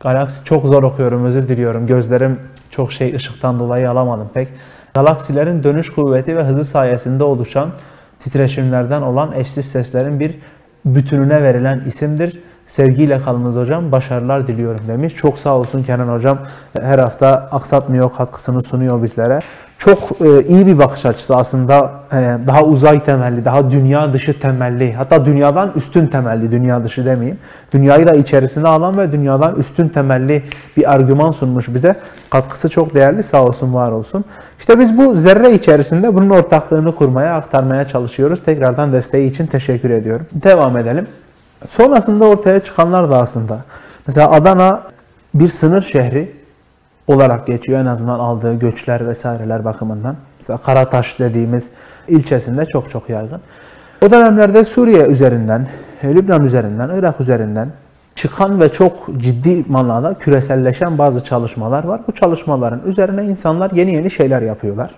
galaksi 0.00 0.44
çok 0.44 0.64
zor 0.64 0.82
okuyorum 0.82 1.24
özür 1.24 1.48
diliyorum. 1.48 1.86
Gözlerim 1.86 2.38
çok 2.70 2.92
şey 2.92 3.14
ışıktan 3.14 3.58
dolayı 3.58 3.90
alamadım 3.90 4.30
pek. 4.34 4.48
Galaksilerin 4.94 5.62
dönüş 5.64 5.90
kuvveti 5.90 6.36
ve 6.36 6.42
hızı 6.42 6.64
sayesinde 6.64 7.24
oluşan 7.24 7.70
titreşimlerden 8.18 9.02
olan 9.02 9.32
eşsiz 9.32 9.64
seslerin 9.64 10.20
bir 10.20 10.34
bütününe 10.84 11.42
verilen 11.42 11.80
isimdir. 11.86 12.40
Sevgiyle 12.66 13.18
kalınız 13.18 13.56
hocam. 13.56 13.92
Başarılar 13.92 14.46
diliyorum 14.46 14.80
demiş. 14.88 15.14
Çok 15.14 15.38
sağ 15.38 15.56
olsun 15.56 15.82
Kenan 15.82 16.08
hocam. 16.08 16.38
Her 16.80 16.98
hafta 16.98 17.28
aksatmıyor, 17.52 18.10
katkısını 18.16 18.62
sunuyor 18.62 19.02
bizlere. 19.02 19.40
Çok 19.78 19.98
e, 20.20 20.44
iyi 20.44 20.66
bir 20.66 20.78
bakış 20.78 21.06
açısı 21.06 21.36
aslında. 21.36 21.92
E, 22.12 22.16
daha 22.46 22.64
uzay 22.64 23.04
temelli, 23.04 23.44
daha 23.44 23.70
dünya 23.70 24.12
dışı 24.12 24.40
temelli. 24.40 24.92
Hatta 24.92 25.26
dünyadan 25.26 25.72
üstün 25.76 26.06
temelli, 26.06 26.52
dünya 26.52 26.84
dışı 26.84 27.04
demeyeyim. 27.04 27.38
Dünyayı 27.72 28.06
da 28.06 28.14
içerisine 28.14 28.68
alan 28.68 28.98
ve 28.98 29.12
dünyadan 29.12 29.56
üstün 29.56 29.88
temelli 29.88 30.42
bir 30.76 30.92
argüman 30.92 31.30
sunmuş 31.30 31.74
bize. 31.74 31.96
Katkısı 32.30 32.68
çok 32.68 32.94
değerli. 32.94 33.22
Sağ 33.22 33.44
olsun, 33.44 33.74
var 33.74 33.90
olsun. 33.90 34.24
İşte 34.58 34.78
biz 34.78 34.98
bu 34.98 35.14
zerre 35.14 35.54
içerisinde 35.54 36.14
bunun 36.14 36.30
ortaklığını 36.30 36.94
kurmaya, 36.94 37.34
aktarmaya 37.34 37.84
çalışıyoruz. 37.84 38.42
Tekrardan 38.42 38.92
desteği 38.92 39.30
için 39.30 39.46
teşekkür 39.46 39.90
ediyorum. 39.90 40.26
Devam 40.32 40.76
edelim. 40.76 41.06
Sonrasında 41.68 42.24
ortaya 42.24 42.60
çıkanlar 42.60 43.10
da 43.10 43.18
aslında. 43.18 43.58
Mesela 44.06 44.30
Adana 44.30 44.82
bir 45.34 45.48
sınır 45.48 45.82
şehri 45.82 46.32
olarak 47.06 47.46
geçiyor 47.46 47.80
en 47.80 47.86
azından 47.86 48.18
aldığı 48.18 48.54
göçler 48.54 49.08
vesaireler 49.08 49.64
bakımından. 49.64 50.16
Mesela 50.40 50.56
Karataş 50.56 51.18
dediğimiz 51.18 51.70
ilçesinde 52.08 52.66
çok 52.66 52.90
çok 52.90 53.08
yaygın. 53.08 53.40
O 54.02 54.10
dönemlerde 54.10 54.64
Suriye 54.64 55.06
üzerinden, 55.06 55.68
Lübnan 56.04 56.44
üzerinden, 56.44 56.90
Irak 56.94 57.20
üzerinden 57.20 57.68
çıkan 58.14 58.60
ve 58.60 58.72
çok 58.72 59.08
ciddi 59.16 59.64
manada 59.68 60.14
küreselleşen 60.14 60.98
bazı 60.98 61.24
çalışmalar 61.24 61.84
var. 61.84 62.00
Bu 62.08 62.12
çalışmaların 62.12 62.80
üzerine 62.86 63.24
insanlar 63.24 63.70
yeni 63.70 63.94
yeni 63.94 64.10
şeyler 64.10 64.42
yapıyorlar. 64.42 64.94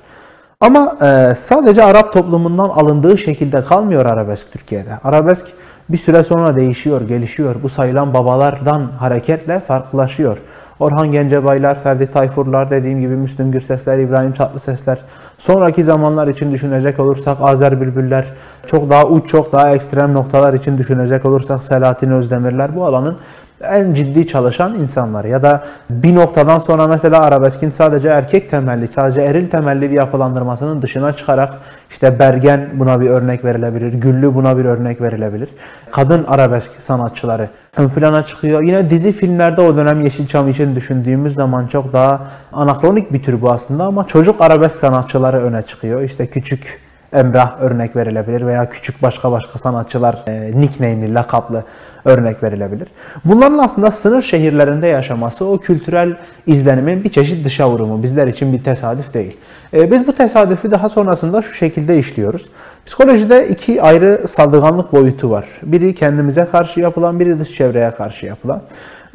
Ama 0.61 0.97
e, 1.03 1.35
sadece 1.35 1.85
Arap 1.85 2.13
toplumundan 2.13 2.69
alındığı 2.69 3.19
şekilde 3.19 3.65
kalmıyor 3.65 4.07
arabesk 4.07 4.53
Türkiye'de. 4.53 4.99
Arabesk 5.05 5.47
bir 5.89 5.97
süre 5.97 6.23
sonra 6.23 6.57
değişiyor, 6.57 7.01
gelişiyor. 7.01 7.57
Bu 7.63 7.69
sayılan 7.69 8.15
babalardan 8.15 8.91
hareketle 8.99 9.61
farklılaşıyor. 9.61 10.39
Orhan 10.81 11.13
Gencebaylar, 11.13 11.83
Ferdi 11.83 12.07
Tayfurlar, 12.07 12.71
dediğim 12.71 13.01
gibi 13.01 13.17
Müslüm 13.17 13.53
Gürsesler, 13.53 13.99
İbrahim 13.99 14.33
Tatlısesler. 14.33 14.99
Sonraki 15.39 15.85
zamanlar 15.85 16.29
için 16.29 16.53
düşünecek 16.53 17.01
olursak 17.01 17.39
Azer 17.41 17.81
Bülbüller, 17.81 18.27
çok 18.67 18.91
daha 18.91 19.07
uç, 19.07 19.29
çok 19.29 19.53
daha 19.53 19.75
ekstrem 19.75 20.15
noktalar 20.15 20.55
için 20.55 20.79
düşünecek 20.79 21.25
olursak 21.25 21.63
Selahattin 21.63 22.11
Özdemirler 22.11 22.77
bu 22.77 22.85
alanın 22.85 23.17
en 23.61 23.95
ciddi 23.95 24.27
çalışan 24.27 24.75
insanlar 24.75 25.25
ya 25.25 25.43
da 25.43 25.65
bir 25.91 26.15
noktadan 26.15 26.59
sonra 26.59 26.87
mesela 26.87 27.23
arabeskin 27.23 27.71
sadece 27.71 28.09
erkek 28.09 28.51
temelli, 28.51 28.89
sadece 28.89 29.21
eril 29.21 29.47
temelli 29.47 29.91
bir 29.91 29.97
yapılandırmasının 29.97 30.83
dışına 30.83 31.13
çıkarak 31.13 31.55
işte 31.91 32.19
Bergen 32.19 32.69
buna 32.75 33.01
bir 33.01 33.11
örnek 33.11 33.45
verilebilir, 33.45 33.93
Güllü 33.93 34.35
buna 34.35 34.59
bir 34.59 34.65
örnek 34.65 35.01
verilebilir. 35.01 35.49
Kadın 35.91 36.25
arabesk 36.25 36.71
sanatçıları 36.79 37.49
ön 37.77 37.89
plana 37.89 38.23
çıkıyor. 38.23 38.63
Yine 38.63 38.91
dizi 38.91 39.13
filmlerde 39.13 39.61
o 39.61 39.77
dönem 39.77 40.01
Yeşilçam 40.01 40.49
için 40.49 40.77
düşündüğümüz 40.77 41.35
zaman 41.35 41.67
çok 41.67 41.93
daha 41.93 42.21
anakronik 42.53 43.13
bir 43.13 43.23
tür 43.23 43.43
bu 43.43 43.51
aslında 43.51 43.85
ama 43.85 44.07
çocuk 44.07 44.41
arabesk 44.41 44.77
sanatçıları 44.79 45.43
öne 45.43 45.63
çıkıyor. 45.63 46.03
İşte 46.03 46.27
küçük 46.27 46.86
Emrah 47.17 47.61
örnek 47.61 47.97
verilebilir 47.97 48.47
veya 48.47 48.69
küçük 48.69 49.03
başka 49.03 49.33
başka 49.33 49.59
sanatçılar 49.59 50.23
e, 50.27 50.61
nickname'li, 50.61 51.15
lakaplı 51.15 51.65
örnek 52.05 52.43
verilebilir. 52.43 52.89
Bunların 53.25 53.59
aslında 53.59 53.91
sınır 53.91 54.23
şehirlerinde 54.23 54.87
yaşaması 54.87 55.45
o 55.45 55.59
kültürel 55.59 56.17
izlenimin 56.47 57.05
bir 57.05 57.09
çeşit 57.09 57.45
dışa 57.45 57.71
vurumu. 57.71 58.03
Bizler 58.03 58.27
için 58.27 58.53
bir 58.53 58.65
tesadüf 58.65 59.15
değil. 59.15 59.37
E, 59.75 59.91
biz 59.91 60.07
bu 60.07 60.15
tesadüfü 60.15 60.71
daha 60.71 60.89
sonrasında 60.89 61.43
şu 61.43 61.55
şekilde 61.55 61.99
işliyoruz. 61.99 62.49
Psikolojide 62.87 63.49
iki 63.49 63.83
ayrı 63.83 64.29
saldırganlık 64.29 64.93
boyutu 64.93 65.31
var. 65.31 65.45
Biri 65.63 65.95
kendimize 65.95 66.49
karşı 66.53 66.81
yapılan, 66.81 67.21
biri 67.21 67.41
dış 67.41 67.55
çevreye 67.55 67.91
karşı 67.91 68.27
yapılan. 68.27 68.63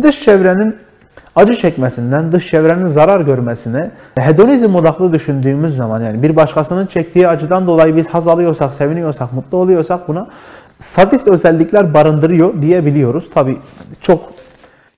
Dış 0.02 0.24
çevrenin 0.24 0.76
acı 1.36 1.54
çekmesinden, 1.54 2.32
dış 2.32 2.48
çevrenin 2.48 2.86
zarar 2.86 3.22
görmesine 3.22 3.92
hedonizm 4.18 4.76
odaklı 4.76 5.14
düşündüğümüz 5.14 5.76
zaman 5.76 6.02
yani 6.02 6.24
bir 6.24 6.36
başkasının 6.36 6.86
çektiği 6.86 7.28
acıdan 7.28 7.68
dolayı 7.68 7.96
biz 7.96 8.08
haz 8.08 8.28
alıyorsak, 8.28 8.74
seviniyorsak, 8.74 9.34
mutlu 9.34 9.58
oluyorsak 9.58 10.08
buna 10.08 10.28
sadist 10.80 11.28
özellikler 11.28 11.94
barındırıyor 11.94 12.62
diyebiliyoruz. 12.62 13.30
Tabi 13.30 13.58
çok 14.02 14.22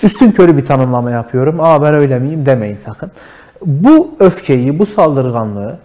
üstün 0.04 0.32
körü 0.32 0.58
bir 0.58 0.65
tanımlama 0.65 1.12
yapıyorum. 1.12 1.60
Aa 1.60 1.82
ben 1.82 1.93
öyle 1.93 2.19
miyim 2.19 2.46
demeyin 2.46 2.78
sakın. 2.78 3.12
Bu 3.65 4.15
öfkeyi, 4.19 4.80
bu 4.80 4.86
saldırganlığı 4.86 5.78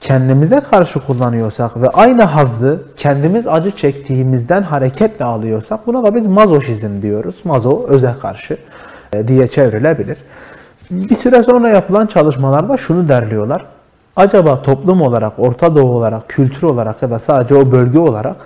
kendimize 0.00 0.60
karşı 0.70 1.00
kullanıyorsak 1.00 1.82
ve 1.82 1.88
aynı 1.88 2.22
hazzı 2.22 2.82
kendimiz 2.96 3.46
acı 3.46 3.70
çektiğimizden 3.70 4.62
hareketle 4.62 5.24
alıyorsak 5.24 5.86
buna 5.86 6.04
da 6.04 6.14
biz 6.14 6.26
mazoşizm 6.26 7.02
diyoruz. 7.02 7.36
Mazo, 7.44 7.86
öze 7.88 8.14
karşı. 8.22 8.56
E, 9.14 9.28
diye 9.28 9.48
çevrilebilir. 9.48 10.18
Bir 10.90 11.14
süre 11.14 11.42
sonra 11.42 11.68
yapılan 11.68 12.06
çalışmalarda 12.06 12.76
şunu 12.76 13.08
derliyorlar. 13.08 13.64
Acaba 14.16 14.62
toplum 14.62 15.02
olarak, 15.02 15.38
Orta 15.38 15.76
Doğu 15.76 15.90
olarak, 15.90 16.28
kültür 16.28 16.62
olarak 16.62 17.02
ya 17.02 17.10
da 17.10 17.18
sadece 17.18 17.54
o 17.54 17.72
bölge 17.72 17.98
olarak 17.98 18.36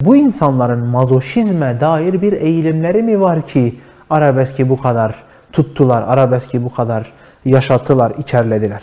bu 0.00 0.16
insanların 0.16 0.78
mazoşizme 0.78 1.80
dair 1.80 2.22
bir 2.22 2.32
eğilimleri 2.32 3.02
mi 3.02 3.20
var 3.20 3.42
ki 3.42 3.80
arabeski 4.10 4.68
bu 4.68 4.82
kadar 4.82 5.14
tuttular, 5.52 6.04
arabeski 6.06 6.64
bu 6.64 6.72
kadar 6.72 7.12
yaşattılar, 7.44 8.12
içerlediler? 8.18 8.82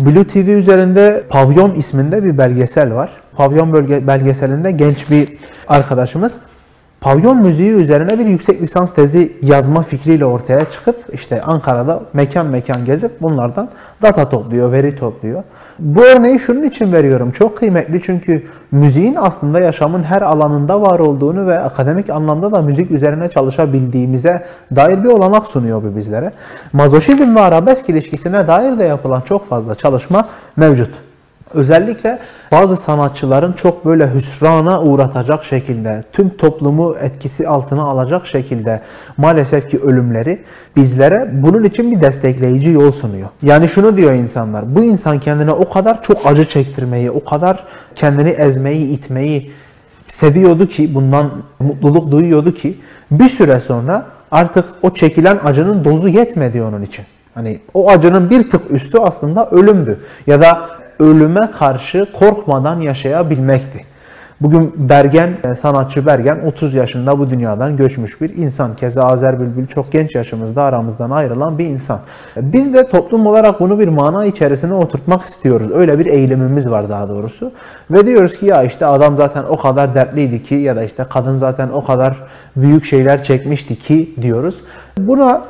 Blue 0.00 0.26
TV 0.26 0.36
üzerinde 0.36 1.24
Pavyon 1.28 1.74
isminde 1.74 2.24
bir 2.24 2.38
belgesel 2.38 2.94
var. 2.94 3.10
Pavyon 3.36 3.72
bölge, 3.72 4.06
belgeselinde 4.06 4.70
genç 4.70 5.10
bir 5.10 5.28
arkadaşımız 5.68 6.36
pavyon 7.00 7.42
müziği 7.42 7.70
üzerine 7.70 8.18
bir 8.18 8.26
yüksek 8.26 8.62
lisans 8.62 8.94
tezi 8.94 9.32
yazma 9.42 9.82
fikriyle 9.82 10.24
ortaya 10.24 10.64
çıkıp 10.64 10.96
işte 11.12 11.42
Ankara'da 11.42 12.02
mekan 12.12 12.46
mekan 12.46 12.84
gezip 12.84 13.22
bunlardan 13.22 13.68
data 14.02 14.28
topluyor, 14.28 14.72
veri 14.72 14.96
topluyor. 14.96 15.42
Bu 15.78 16.04
örneği 16.04 16.38
şunun 16.38 16.62
için 16.62 16.92
veriyorum. 16.92 17.30
Çok 17.30 17.58
kıymetli 17.58 18.02
çünkü 18.02 18.46
müziğin 18.70 19.14
aslında 19.14 19.60
yaşamın 19.60 20.02
her 20.02 20.22
alanında 20.22 20.82
var 20.82 20.98
olduğunu 20.98 21.46
ve 21.46 21.58
akademik 21.58 22.10
anlamda 22.10 22.52
da 22.52 22.62
müzik 22.62 22.90
üzerine 22.90 23.28
çalışabildiğimize 23.28 24.44
dair 24.76 25.04
bir 25.04 25.08
olanak 25.08 25.46
sunuyor 25.46 25.82
bu 25.82 25.96
bizlere. 25.96 26.32
Mazoşizm 26.72 27.36
ve 27.36 27.40
arabesk 27.40 27.88
ilişkisine 27.88 28.46
dair 28.46 28.78
de 28.78 28.84
yapılan 28.84 29.20
çok 29.20 29.48
fazla 29.48 29.74
çalışma 29.74 30.28
mevcut. 30.56 31.09
Özellikle 31.54 32.18
bazı 32.52 32.76
sanatçıların 32.76 33.52
çok 33.52 33.84
böyle 33.84 34.14
hüsrana 34.14 34.82
uğratacak 34.82 35.44
şekilde, 35.44 36.04
tüm 36.12 36.28
toplumu 36.28 36.96
etkisi 37.00 37.48
altına 37.48 37.82
alacak 37.82 38.26
şekilde 38.26 38.80
maalesef 39.16 39.70
ki 39.70 39.80
ölümleri 39.80 40.42
bizlere 40.76 41.30
bunun 41.32 41.64
için 41.64 41.90
bir 41.90 42.00
destekleyici 42.00 42.70
yol 42.70 42.90
sunuyor. 42.90 43.28
Yani 43.42 43.68
şunu 43.68 43.96
diyor 43.96 44.12
insanlar, 44.12 44.76
bu 44.76 44.84
insan 44.84 45.20
kendine 45.20 45.52
o 45.52 45.70
kadar 45.70 46.02
çok 46.02 46.26
acı 46.26 46.44
çektirmeyi, 46.44 47.10
o 47.10 47.24
kadar 47.24 47.64
kendini 47.94 48.28
ezmeyi, 48.28 48.86
itmeyi 48.86 49.52
seviyordu 50.08 50.66
ki, 50.66 50.94
bundan 50.94 51.30
mutluluk 51.60 52.10
duyuyordu 52.10 52.54
ki 52.54 52.78
bir 53.10 53.28
süre 53.28 53.60
sonra 53.60 54.06
artık 54.30 54.64
o 54.82 54.94
çekilen 54.94 55.38
acının 55.44 55.84
dozu 55.84 56.08
yetmedi 56.08 56.62
onun 56.62 56.82
için. 56.82 57.04
Hani 57.34 57.60
o 57.74 57.90
acının 57.90 58.30
bir 58.30 58.50
tık 58.50 58.70
üstü 58.70 58.98
aslında 58.98 59.46
ölümdü. 59.50 60.00
Ya 60.26 60.40
da 60.40 60.79
ölüme 61.00 61.50
karşı 61.50 62.06
korkmadan 62.12 62.80
yaşayabilmekti. 62.80 63.90
Bugün 64.40 64.72
Bergen, 64.76 65.36
e, 65.44 65.54
sanatçı 65.54 66.06
Bergen 66.06 66.40
30 66.46 66.74
yaşında 66.74 67.18
bu 67.18 67.30
dünyadan 67.30 67.76
göçmüş 67.76 68.20
bir 68.20 68.36
insan. 68.36 68.76
Keza 68.76 69.04
Azer 69.04 69.40
Bülbül 69.40 69.66
çok 69.66 69.92
genç 69.92 70.14
yaşımızda 70.14 70.62
aramızdan 70.62 71.10
ayrılan 71.10 71.58
bir 71.58 71.64
insan. 71.64 72.00
E, 72.36 72.52
biz 72.52 72.74
de 72.74 72.88
toplum 72.88 73.26
olarak 73.26 73.60
bunu 73.60 73.78
bir 73.78 73.88
mana 73.88 74.24
içerisine 74.24 74.74
oturtmak 74.74 75.22
istiyoruz. 75.22 75.70
Öyle 75.70 75.98
bir 75.98 76.06
eğilimimiz 76.06 76.70
var 76.70 76.88
daha 76.88 77.08
doğrusu. 77.08 77.52
Ve 77.90 78.06
diyoruz 78.06 78.38
ki 78.38 78.46
ya 78.46 78.62
işte 78.62 78.86
adam 78.86 79.16
zaten 79.16 79.44
o 79.48 79.56
kadar 79.56 79.94
dertliydi 79.94 80.42
ki 80.42 80.54
ya 80.54 80.76
da 80.76 80.82
işte 80.82 81.04
kadın 81.10 81.36
zaten 81.36 81.68
o 81.68 81.84
kadar 81.84 82.16
büyük 82.56 82.84
şeyler 82.84 83.24
çekmişti 83.24 83.76
ki 83.76 84.14
diyoruz. 84.22 84.60
Buna 84.98 85.42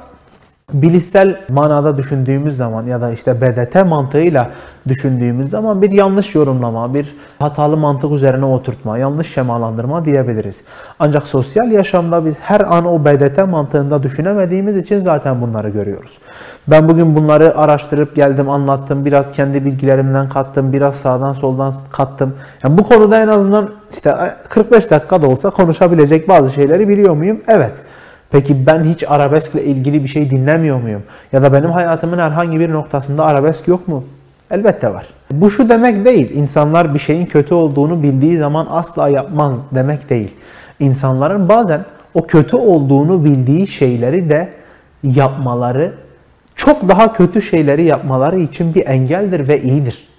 bilişsel 0.73 1.37
manada 1.49 1.99
düşündüğümüz 1.99 2.57
zaman 2.57 2.87
ya 2.87 3.01
da 3.01 3.11
işte 3.11 3.41
BDT 3.41 3.75
mantığıyla 3.87 4.51
düşündüğümüz 4.89 5.51
zaman 5.51 5.83
bir 5.83 5.91
yanlış 5.91 6.35
yorumlama, 6.35 6.95
bir 6.95 7.17
hatalı 7.39 7.77
mantık 7.77 8.13
üzerine 8.13 8.45
oturtma, 8.45 8.99
yanlış 8.99 9.35
şemalandırma 9.35 10.05
diyebiliriz. 10.05 10.61
Ancak 10.99 11.27
sosyal 11.27 11.71
yaşamda 11.71 12.25
biz 12.25 12.41
her 12.41 12.61
an 12.61 12.85
o 12.85 13.05
BDT 13.05 13.39
mantığında 13.49 14.03
düşünemediğimiz 14.03 14.77
için 14.77 15.01
zaten 15.01 15.41
bunları 15.41 15.69
görüyoruz. 15.69 16.19
Ben 16.69 16.89
bugün 16.89 17.15
bunları 17.15 17.59
araştırıp 17.59 18.17
geldim, 18.17 18.51
anlattım, 18.51 19.05
biraz 19.05 19.33
kendi 19.33 19.65
bilgilerimden 19.65 20.29
kattım, 20.29 20.73
biraz 20.73 20.95
sağdan 20.95 21.33
soldan 21.33 21.75
kattım. 21.93 22.35
Yani 22.63 22.79
bu 22.79 22.83
konuda 22.83 23.23
en 23.23 23.29
azından 23.29 23.71
işte 23.95 24.15
45 24.49 24.91
dakika 24.91 25.23
da 25.23 25.29
olsa 25.29 25.51
konuşabilecek 25.51 26.29
bazı 26.29 26.51
şeyleri 26.51 26.89
biliyor 26.89 27.15
muyum? 27.15 27.41
Evet. 27.49 27.83
Peki 28.31 28.67
ben 28.67 28.85
hiç 28.85 29.05
arabeskle 29.09 29.65
ilgili 29.65 30.03
bir 30.03 30.09
şey 30.09 30.31
dinlemiyor 30.31 30.81
muyum? 30.81 31.03
Ya 31.33 31.43
da 31.43 31.53
benim 31.53 31.71
hayatımın 31.71 32.19
herhangi 32.19 32.61
bir 32.61 32.73
noktasında 32.73 33.25
arabesk 33.25 33.69
yok 33.69 33.89
mu? 33.89 34.05
Elbette 34.51 34.95
var. 34.95 35.07
Bu 35.31 35.51
şu 35.51 35.69
demek 35.69 36.05
değil. 36.05 36.31
İnsanlar 36.31 36.95
bir 36.95 36.99
şeyin 36.99 37.27
kötü 37.27 37.55
olduğunu 37.55 38.03
bildiği 38.03 38.39
zaman 38.39 38.67
asla 38.71 39.09
yapmaz 39.09 39.55
demek 39.75 40.11
değil. 40.11 40.35
İnsanların 40.81 41.49
bazen 41.49 41.85
o 42.15 42.27
kötü 42.27 42.57
olduğunu 42.57 43.25
bildiği 43.25 43.67
şeyleri 43.67 44.31
de 44.31 44.49
yapmaları 45.03 45.93
çok 46.55 46.89
daha 46.89 47.13
kötü 47.13 47.43
şeyleri 47.43 47.85
yapmaları 47.85 48.39
için 48.39 48.75
bir 48.75 48.87
engeldir 48.87 49.49
ve 49.49 49.63
iyidir. 49.63 50.10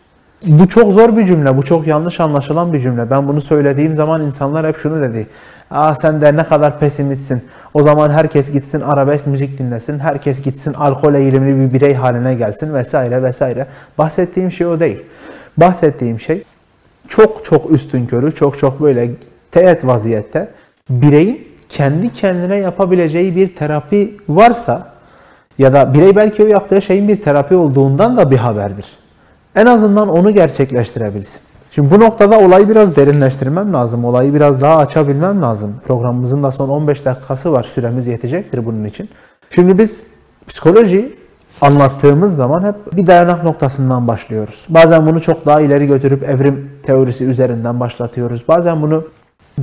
Bu 0.45 0.67
çok 0.67 0.93
zor 0.93 1.17
bir 1.17 1.25
cümle, 1.25 1.57
bu 1.57 1.63
çok 1.63 1.87
yanlış 1.87 2.19
anlaşılan 2.19 2.73
bir 2.73 2.79
cümle. 2.79 3.09
Ben 3.09 3.27
bunu 3.27 3.41
söylediğim 3.41 3.93
zaman 3.93 4.21
insanlar 4.21 4.67
hep 4.67 4.77
şunu 4.77 5.01
dedi. 5.01 5.27
Aa 5.71 5.95
sen 5.95 6.21
de 6.21 6.35
ne 6.35 6.43
kadar 6.43 6.79
pesimistsin. 6.79 7.41
O 7.73 7.83
zaman 7.83 8.09
herkes 8.09 8.51
gitsin 8.51 8.81
arabesk 8.81 9.27
müzik 9.27 9.57
dinlesin, 9.57 9.99
herkes 9.99 10.41
gitsin 10.41 10.73
alkol 10.73 11.13
eğilimli 11.13 11.59
bir 11.59 11.73
birey 11.73 11.93
haline 11.93 12.35
gelsin 12.35 12.73
vesaire 12.73 13.23
vesaire. 13.23 13.67
Bahsettiğim 13.97 14.51
şey 14.51 14.67
o 14.67 14.79
değil. 14.79 15.03
Bahsettiğim 15.57 16.19
şey 16.19 16.43
çok 17.07 17.45
çok 17.45 17.71
üstün 17.71 18.05
körü, 18.05 18.31
çok 18.31 18.59
çok 18.59 18.81
böyle 18.81 19.09
teğet 19.51 19.85
vaziyette 19.85 20.49
bireyin 20.89 21.47
kendi 21.69 22.13
kendine 22.13 22.57
yapabileceği 22.57 23.35
bir 23.35 23.55
terapi 23.55 24.17
varsa 24.29 24.91
ya 25.57 25.73
da 25.73 25.93
birey 25.93 26.15
belki 26.15 26.43
o 26.43 26.47
yaptığı 26.47 26.81
şeyin 26.81 27.07
bir 27.07 27.17
terapi 27.17 27.55
olduğundan 27.55 28.17
da 28.17 28.31
bir 28.31 28.37
haberdir. 28.37 29.00
En 29.55 29.65
azından 29.65 30.09
onu 30.09 30.33
gerçekleştirebilsin. 30.33 31.41
Şimdi 31.71 31.91
bu 31.91 31.99
noktada 31.99 32.39
olayı 32.39 32.69
biraz 32.69 32.95
derinleştirmem 32.95 33.73
lazım. 33.73 34.05
Olayı 34.05 34.33
biraz 34.33 34.61
daha 34.61 34.77
açabilmem 34.77 35.41
lazım. 35.41 35.75
Programımızın 35.87 36.43
da 36.43 36.51
son 36.51 36.69
15 36.69 37.05
dakikası 37.05 37.51
var. 37.51 37.63
Süremiz 37.63 38.07
yetecektir 38.07 38.65
bunun 38.65 38.85
için. 38.85 39.09
Şimdi 39.49 39.77
biz 39.77 40.05
psikoloji 40.47 41.15
anlattığımız 41.61 42.35
zaman 42.35 42.63
hep 42.63 42.75
bir 42.97 43.07
dayanak 43.07 43.43
noktasından 43.43 44.07
başlıyoruz. 44.07 44.65
Bazen 44.69 45.07
bunu 45.07 45.21
çok 45.21 45.45
daha 45.45 45.61
ileri 45.61 45.87
götürüp 45.87 46.29
evrim 46.29 46.71
teorisi 46.83 47.25
üzerinden 47.25 47.79
başlatıyoruz. 47.79 48.47
Bazen 48.47 48.81
bunu 48.81 49.03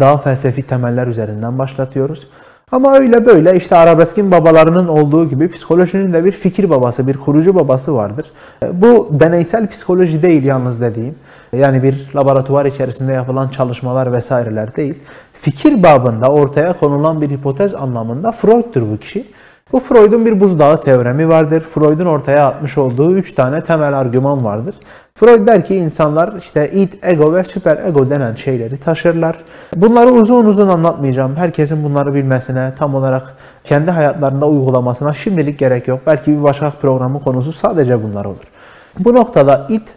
daha 0.00 0.18
felsefi 0.18 0.62
temeller 0.62 1.06
üzerinden 1.06 1.58
başlatıyoruz. 1.58 2.28
Ama 2.72 2.94
öyle 2.94 3.26
böyle 3.26 3.56
işte 3.56 3.76
arabeskin 3.76 4.30
babalarının 4.30 4.88
olduğu 4.88 5.28
gibi 5.28 5.50
psikolojinin 5.50 6.12
de 6.12 6.24
bir 6.24 6.32
fikir 6.32 6.70
babası, 6.70 7.06
bir 7.06 7.16
kurucu 7.16 7.54
babası 7.54 7.94
vardır. 7.94 8.30
Bu 8.72 9.08
deneysel 9.10 9.68
psikoloji 9.68 10.22
değil 10.22 10.44
yalnız 10.44 10.80
dediğim. 10.80 11.14
Yani 11.56 11.82
bir 11.82 12.10
laboratuvar 12.16 12.64
içerisinde 12.66 13.12
yapılan 13.12 13.48
çalışmalar 13.48 14.12
vesaireler 14.12 14.76
değil. 14.76 14.94
Fikir 15.32 15.82
babında 15.82 16.28
ortaya 16.28 16.72
konulan 16.72 17.20
bir 17.20 17.30
hipotez 17.30 17.74
anlamında 17.74 18.32
Freud'tur 18.32 18.82
bu 18.82 18.98
kişi. 18.98 19.24
Bu 19.72 19.80
Freud'un 19.80 20.26
bir 20.26 20.40
buzdağı 20.40 20.80
teoremi 20.80 21.28
vardır. 21.28 21.60
Freud'un 21.60 22.06
ortaya 22.06 22.46
atmış 22.46 22.78
olduğu 22.78 23.16
üç 23.16 23.34
tane 23.34 23.62
temel 23.62 23.98
argüman 23.98 24.44
vardır. 24.44 24.74
Freud 25.14 25.46
der 25.46 25.64
ki 25.64 25.76
insanlar 25.76 26.34
işte 26.38 26.70
id, 26.70 26.92
ego 27.02 27.34
ve 27.34 27.44
süper 27.44 27.86
ego 27.86 28.10
denen 28.10 28.34
şeyleri 28.34 28.76
taşırlar. 28.76 29.36
Bunları 29.76 30.10
uzun 30.10 30.46
uzun 30.46 30.68
anlatmayacağım. 30.68 31.36
Herkesin 31.36 31.84
bunları 31.84 32.14
bilmesine, 32.14 32.72
tam 32.78 32.94
olarak 32.94 33.34
kendi 33.64 33.90
hayatlarında 33.90 34.46
uygulamasına 34.48 35.14
şimdilik 35.14 35.58
gerek 35.58 35.88
yok. 35.88 36.00
Belki 36.06 36.38
bir 36.38 36.42
başka 36.42 36.70
programın 36.70 37.18
konusu 37.18 37.52
sadece 37.52 38.02
bunlar 38.02 38.24
olur. 38.24 38.44
Bu 38.98 39.14
noktada 39.14 39.66
id 39.68 39.88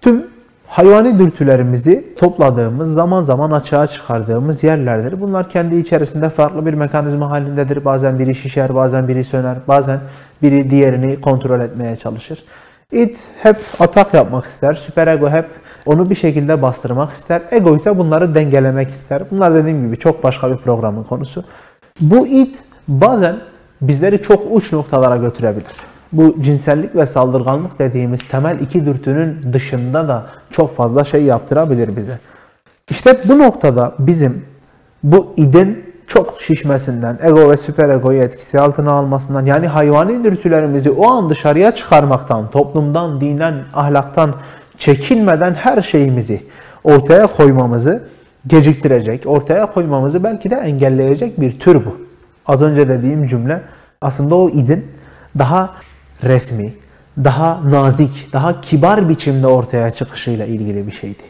tüm 0.00 0.26
hayvani 0.70 1.18
dürtülerimizi 1.18 2.14
topladığımız, 2.18 2.92
zaman 2.92 3.24
zaman 3.24 3.50
açığa 3.50 3.86
çıkardığımız 3.86 4.64
yerlerdir. 4.64 5.20
Bunlar 5.20 5.48
kendi 5.48 5.76
içerisinde 5.76 6.28
farklı 6.28 6.66
bir 6.66 6.74
mekanizma 6.74 7.30
halindedir. 7.30 7.84
Bazen 7.84 8.18
biri 8.18 8.34
şişer, 8.34 8.74
bazen 8.74 9.08
biri 9.08 9.24
söner, 9.24 9.56
bazen 9.68 10.00
biri 10.42 10.70
diğerini 10.70 11.20
kontrol 11.20 11.60
etmeye 11.60 11.96
çalışır. 11.96 12.44
It 12.92 13.18
hep 13.42 13.56
atak 13.80 14.14
yapmak 14.14 14.44
ister. 14.44 14.74
Süper 14.74 15.06
ego 15.06 15.30
hep 15.30 15.46
onu 15.86 16.10
bir 16.10 16.14
şekilde 16.14 16.62
bastırmak 16.62 17.12
ister. 17.12 17.42
Ego 17.50 17.76
ise 17.76 17.98
bunları 17.98 18.34
dengelemek 18.34 18.90
ister. 18.90 19.22
Bunlar 19.30 19.54
dediğim 19.54 19.86
gibi 19.86 19.96
çok 19.96 20.24
başka 20.24 20.50
bir 20.50 20.56
programın 20.56 21.04
konusu. 21.04 21.44
Bu 22.00 22.26
it 22.26 22.58
bazen 22.88 23.36
bizleri 23.80 24.22
çok 24.22 24.42
uç 24.50 24.72
noktalara 24.72 25.16
götürebilir 25.16 25.89
bu 26.12 26.42
cinsellik 26.42 26.96
ve 26.96 27.06
saldırganlık 27.06 27.78
dediğimiz 27.78 28.28
temel 28.28 28.60
iki 28.60 28.86
dürtünün 28.86 29.52
dışında 29.52 30.08
da 30.08 30.26
çok 30.50 30.76
fazla 30.76 31.04
şey 31.04 31.22
yaptırabilir 31.22 31.96
bize. 31.96 32.18
İşte 32.90 33.18
bu 33.24 33.38
noktada 33.38 33.94
bizim 33.98 34.44
bu 35.02 35.34
idin 35.36 35.90
çok 36.06 36.40
şişmesinden, 36.40 37.18
ego 37.22 37.50
ve 37.50 37.56
süper 37.56 37.88
egoyu 37.88 38.22
etkisi 38.22 38.60
altına 38.60 38.92
almasından 38.92 39.46
yani 39.46 39.66
hayvani 39.66 40.24
dürtülerimizi 40.24 40.90
o 40.90 41.10
an 41.10 41.30
dışarıya 41.30 41.74
çıkarmaktan, 41.74 42.50
toplumdan, 42.50 43.20
dinen, 43.20 43.54
ahlaktan 43.74 44.34
çekinmeden 44.78 45.54
her 45.54 45.82
şeyimizi 45.82 46.42
ortaya 46.84 47.26
koymamızı 47.26 48.02
geciktirecek, 48.46 49.22
ortaya 49.26 49.66
koymamızı 49.66 50.24
belki 50.24 50.50
de 50.50 50.56
engelleyecek 50.56 51.40
bir 51.40 51.58
tür 51.58 51.74
bu. 51.74 51.96
Az 52.46 52.62
önce 52.62 52.88
dediğim 52.88 53.26
cümle 53.26 53.60
aslında 54.00 54.34
o 54.34 54.48
idin 54.48 54.86
daha 55.38 55.70
resmi, 56.24 56.72
daha 57.24 57.70
nazik, 57.70 58.32
daha 58.32 58.60
kibar 58.60 59.08
biçimde 59.08 59.46
ortaya 59.46 59.90
çıkışıyla 59.90 60.46
ilgili 60.46 60.86
bir 60.86 60.92
şeydi. 60.92 61.22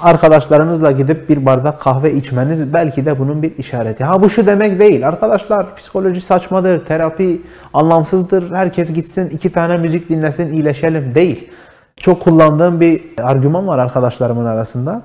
Arkadaşlarınızla 0.00 0.90
gidip 0.92 1.28
bir 1.28 1.46
bardak 1.46 1.80
kahve 1.80 2.12
içmeniz 2.12 2.72
belki 2.72 3.06
de 3.06 3.18
bunun 3.18 3.42
bir 3.42 3.58
işareti. 3.58 4.04
Ha 4.04 4.22
bu 4.22 4.30
şu 4.30 4.46
demek 4.46 4.80
değil. 4.80 5.08
Arkadaşlar 5.08 5.76
psikoloji 5.76 6.20
saçmadır, 6.20 6.84
terapi 6.84 7.42
anlamsızdır. 7.74 8.54
Herkes 8.54 8.92
gitsin 8.92 9.28
iki 9.28 9.52
tane 9.52 9.76
müzik 9.76 10.08
dinlesin 10.08 10.52
iyileşelim 10.52 11.14
değil. 11.14 11.50
Çok 11.96 12.22
kullandığım 12.22 12.80
bir 12.80 13.02
argüman 13.22 13.66
var 13.66 13.78
arkadaşlarımın 13.78 14.46
arasında. 14.46 15.02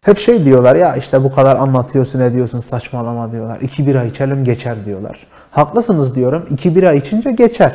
Hep 0.00 0.18
şey 0.18 0.44
diyorlar 0.44 0.76
ya 0.76 0.96
işte 0.96 1.24
bu 1.24 1.32
kadar 1.32 1.56
anlatıyorsun 1.56 2.20
ediyorsun 2.20 2.60
saçmalama 2.60 3.32
diyorlar. 3.32 3.58
İki 3.60 3.86
bira 3.86 4.04
içelim 4.04 4.44
geçer 4.44 4.76
diyorlar. 4.84 5.26
Haklısınız 5.50 6.14
diyorum. 6.14 6.46
İki 6.50 6.76
bira 6.76 6.92
içince 6.92 7.30
geçer. 7.30 7.72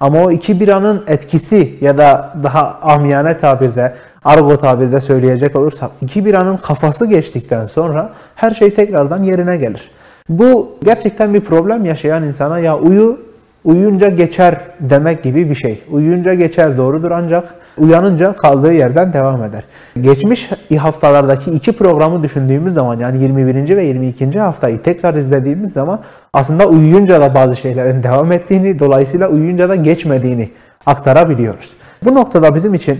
Ama 0.00 0.24
o 0.24 0.30
iki 0.30 0.60
biranın 0.60 1.04
etkisi 1.06 1.74
ya 1.80 1.98
da 1.98 2.32
daha 2.42 2.78
amiyane 2.82 3.36
tabirde, 3.36 3.94
argo 4.24 4.56
tabirde 4.56 5.00
söyleyecek 5.00 5.56
olursak 5.56 5.90
iki 6.00 6.24
biranın 6.24 6.56
kafası 6.56 7.06
geçtikten 7.06 7.66
sonra 7.66 8.10
her 8.34 8.50
şey 8.50 8.74
tekrardan 8.74 9.22
yerine 9.22 9.56
gelir. 9.56 9.90
Bu 10.28 10.78
gerçekten 10.84 11.34
bir 11.34 11.40
problem 11.40 11.84
yaşayan 11.84 12.22
insana 12.22 12.58
ya 12.58 12.78
uyu 12.78 13.29
uyuyunca 13.64 14.08
geçer 14.08 14.60
demek 14.80 15.22
gibi 15.22 15.50
bir 15.50 15.54
şey. 15.54 15.82
Uyuyunca 15.90 16.34
geçer 16.34 16.76
doğrudur 16.76 17.10
ancak 17.10 17.54
uyanınca 17.78 18.32
kaldığı 18.32 18.72
yerden 18.72 19.12
devam 19.12 19.44
eder. 19.44 19.64
Geçmiş 20.00 20.50
haftalardaki 20.78 21.50
iki 21.50 21.72
programı 21.72 22.22
düşündüğümüz 22.22 22.74
zaman 22.74 22.98
yani 22.98 23.22
21. 23.22 23.76
ve 23.76 23.84
22. 23.84 24.38
haftayı 24.38 24.82
tekrar 24.82 25.14
izlediğimiz 25.14 25.72
zaman 25.72 26.00
aslında 26.32 26.66
uyuyunca 26.66 27.20
da 27.20 27.34
bazı 27.34 27.56
şeylerin 27.56 28.02
devam 28.02 28.32
ettiğini 28.32 28.78
dolayısıyla 28.78 29.28
uyuyunca 29.28 29.68
da 29.68 29.74
geçmediğini 29.76 30.50
aktarabiliyoruz. 30.86 31.74
Bu 32.04 32.14
noktada 32.14 32.54
bizim 32.54 32.74
için 32.74 32.98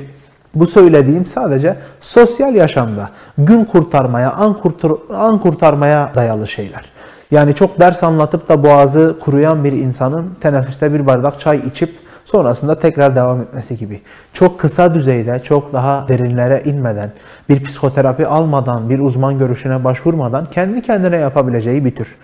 bu 0.55 0.67
söylediğim 0.67 1.27
sadece 1.27 1.77
sosyal 2.01 2.55
yaşamda 2.55 3.11
gün 3.39 3.65
kurtarmaya, 3.65 4.33
an, 4.33 4.55
kurtar 4.61 4.93
an 5.15 5.39
kurtarmaya 5.39 6.11
dayalı 6.15 6.47
şeyler. 6.47 6.93
Yani 7.31 7.55
çok 7.55 7.79
ders 7.81 8.03
anlatıp 8.03 8.49
da 8.49 8.63
boğazı 8.63 9.17
kuruyan 9.21 9.65
bir 9.65 9.73
insanın 9.73 10.35
teneffüste 10.41 10.95
bir 10.95 11.07
bardak 11.07 11.41
çay 11.41 11.59
içip 11.59 11.95
sonrasında 12.25 12.79
tekrar 12.79 13.17
devam 13.17 13.41
etmesi 13.41 13.77
gibi. 13.77 14.01
Çok 14.33 14.61
kısa 14.61 14.95
düzeyde, 14.95 15.39
çok 15.39 15.73
daha 15.73 16.09
derinlere 16.09 16.63
inmeden, 16.65 17.13
bir 17.49 17.65
psikoterapi 17.65 18.27
almadan, 18.27 18.91
bir 18.91 18.99
uzman 18.99 19.39
görüşüne 19.39 19.85
başvurmadan 19.85 20.45
kendi 20.45 20.83
kendine 20.83 21.17
yapabileceği 21.17 21.85
bir 21.85 21.95
tür. 21.95 22.17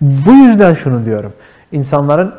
Bu 0.00 0.30
yüzden 0.30 0.74
şunu 0.74 1.04
diyorum. 1.04 1.32
İnsanların 1.72 2.34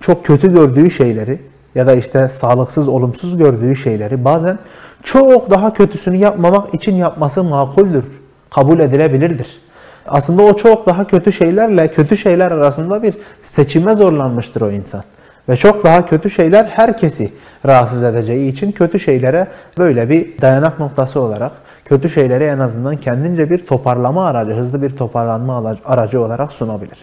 çok 0.00 0.24
kötü 0.24 0.52
gördüğü 0.52 0.90
şeyleri 0.90 1.40
ya 1.74 1.86
da 1.86 1.94
işte 1.94 2.28
sağlıksız, 2.28 2.88
olumsuz 2.88 3.36
gördüğü 3.36 3.76
şeyleri 3.76 4.24
bazen 4.24 4.58
çok 5.02 5.50
daha 5.50 5.72
kötüsünü 5.72 6.16
yapmamak 6.16 6.74
için 6.74 6.94
yapması 6.94 7.44
makuldür, 7.44 8.04
kabul 8.50 8.80
edilebilirdir. 8.80 9.61
Aslında 10.06 10.42
o 10.42 10.56
çok 10.56 10.86
daha 10.86 11.06
kötü 11.06 11.32
şeylerle 11.32 11.88
kötü 11.88 12.16
şeyler 12.16 12.50
arasında 12.50 13.02
bir 13.02 13.14
seçime 13.42 13.94
zorlanmıştır 13.94 14.60
o 14.60 14.70
insan. 14.70 15.02
Ve 15.48 15.56
çok 15.56 15.84
daha 15.84 16.06
kötü 16.06 16.30
şeyler 16.30 16.64
herkesi 16.64 17.32
rahatsız 17.66 18.02
edeceği 18.02 18.48
için 18.48 18.72
kötü 18.72 19.00
şeylere 19.00 19.46
böyle 19.78 20.10
bir 20.10 20.40
dayanak 20.40 20.80
noktası 20.80 21.20
olarak 21.20 21.52
kötü 21.84 22.10
şeyleri 22.10 22.44
en 22.44 22.58
azından 22.58 22.96
kendince 22.96 23.50
bir 23.50 23.66
toparlama 23.66 24.26
aracı, 24.26 24.52
hızlı 24.52 24.82
bir 24.82 24.90
toparlanma 24.90 25.76
aracı 25.84 26.20
olarak 26.20 26.52
sunabilir. 26.52 26.98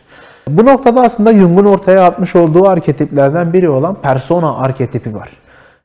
Bu 0.47 0.65
noktada 0.65 1.01
aslında 1.01 1.33
Jung'un 1.33 1.65
ortaya 1.65 2.03
atmış 2.03 2.35
olduğu 2.35 2.67
arketiplerden 2.67 3.53
biri 3.53 3.69
olan 3.69 3.95
persona 3.95 4.57
arketipi 4.57 5.15
var. 5.15 5.29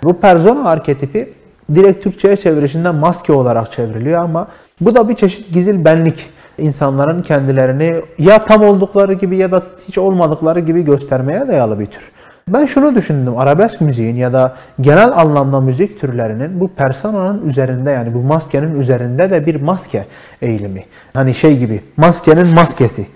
Bu 0.02 0.20
persona 0.20 0.68
arketipi 0.68 1.32
direkt 1.74 2.04
Türkçe'ye 2.04 2.36
çevirişinden 2.36 2.94
maske 2.94 3.32
olarak 3.32 3.72
çevriliyor 3.72 4.22
ama 4.22 4.48
bu 4.80 4.94
da 4.94 5.08
bir 5.08 5.16
çeşit 5.16 5.52
gizil 5.54 5.84
benlik 5.84 6.30
insanların 6.58 7.22
kendilerini 7.22 8.00
ya 8.18 8.44
tam 8.44 8.62
oldukları 8.62 9.12
gibi 9.12 9.36
ya 9.36 9.52
da 9.52 9.62
hiç 9.88 9.98
olmadıkları 9.98 10.60
gibi 10.60 10.84
göstermeye 10.84 11.48
dayalı 11.48 11.80
bir 11.80 11.86
tür. 11.86 12.10
Ben 12.48 12.66
şunu 12.66 12.94
düşündüm. 12.94 13.38
Arabesk 13.38 13.80
müziğin 13.80 14.16
ya 14.16 14.32
da 14.32 14.54
genel 14.80 15.12
anlamda 15.18 15.60
müzik 15.60 16.00
türlerinin 16.00 16.60
bu 16.60 16.68
personanın 16.68 17.48
üzerinde 17.48 17.90
yani 17.90 18.14
bu 18.14 18.18
maskenin 18.18 18.80
üzerinde 18.80 19.30
de 19.30 19.46
bir 19.46 19.60
maske 19.60 20.06
eğilimi. 20.42 20.84
Hani 21.14 21.34
şey 21.34 21.58
gibi 21.58 21.80
maskenin 21.96 22.54
maskesi. 22.54 23.06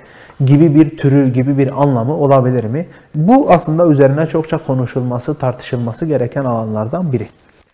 gibi 0.47 0.75
bir 0.75 0.97
türü, 0.97 1.33
gibi 1.33 1.59
bir 1.59 1.83
anlamı 1.83 2.17
olabilir 2.17 2.65
mi? 2.65 2.87
Bu 3.15 3.47
aslında 3.51 3.87
üzerine 3.87 4.27
çokça 4.27 4.59
konuşulması, 4.59 5.35
tartışılması 5.35 6.07
gereken 6.07 6.45
alanlardan 6.45 7.13
biri. 7.13 7.27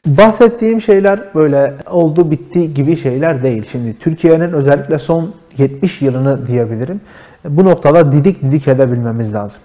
Bahsettiğim 0.07 0.81
şeyler 0.81 1.20
böyle 1.35 1.74
oldu 1.90 2.31
bitti 2.31 2.74
gibi 2.74 2.96
şeyler 2.96 3.44
değil. 3.44 3.66
Şimdi 3.72 3.98
Türkiye'nin 3.98 4.53
özellikle 4.53 4.98
son 4.98 5.35
70 5.58 6.02
yılını 6.02 6.46
diyebilirim. 6.46 7.00
Bu 7.44 7.64
noktada 7.64 8.12
didik 8.12 8.42
didik 8.42 8.68
edebilmemiz 8.68 9.34
lazım. 9.34 9.62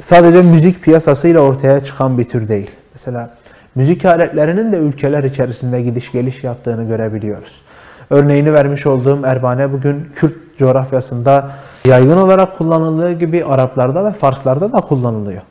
Sadece 0.00 0.42
müzik 0.42 0.82
piyasasıyla 0.82 1.40
ortaya 1.40 1.84
çıkan 1.84 2.18
bir 2.18 2.24
tür 2.24 2.48
değil. 2.48 2.70
Mesela 2.94 3.30
müzik 3.74 4.04
aletlerinin 4.04 4.72
de 4.72 4.76
ülkeler 4.76 5.24
içerisinde 5.24 5.82
gidiş 5.82 6.12
geliş 6.12 6.44
yaptığını 6.44 6.84
görebiliyoruz. 6.84 7.62
Örneğini 8.10 8.52
vermiş 8.54 8.86
olduğum 8.86 9.20
Erbane 9.24 9.72
bugün 9.72 10.08
Kürt 10.14 10.34
coğrafyasında 10.58 11.50
yaygın 11.84 12.16
olarak 12.16 12.58
kullanıldığı 12.58 13.12
gibi 13.12 13.44
Araplarda 13.44 14.04
ve 14.04 14.10
Farslarda 14.10 14.72
da 14.72 14.80
kullanılıyor. 14.80 15.42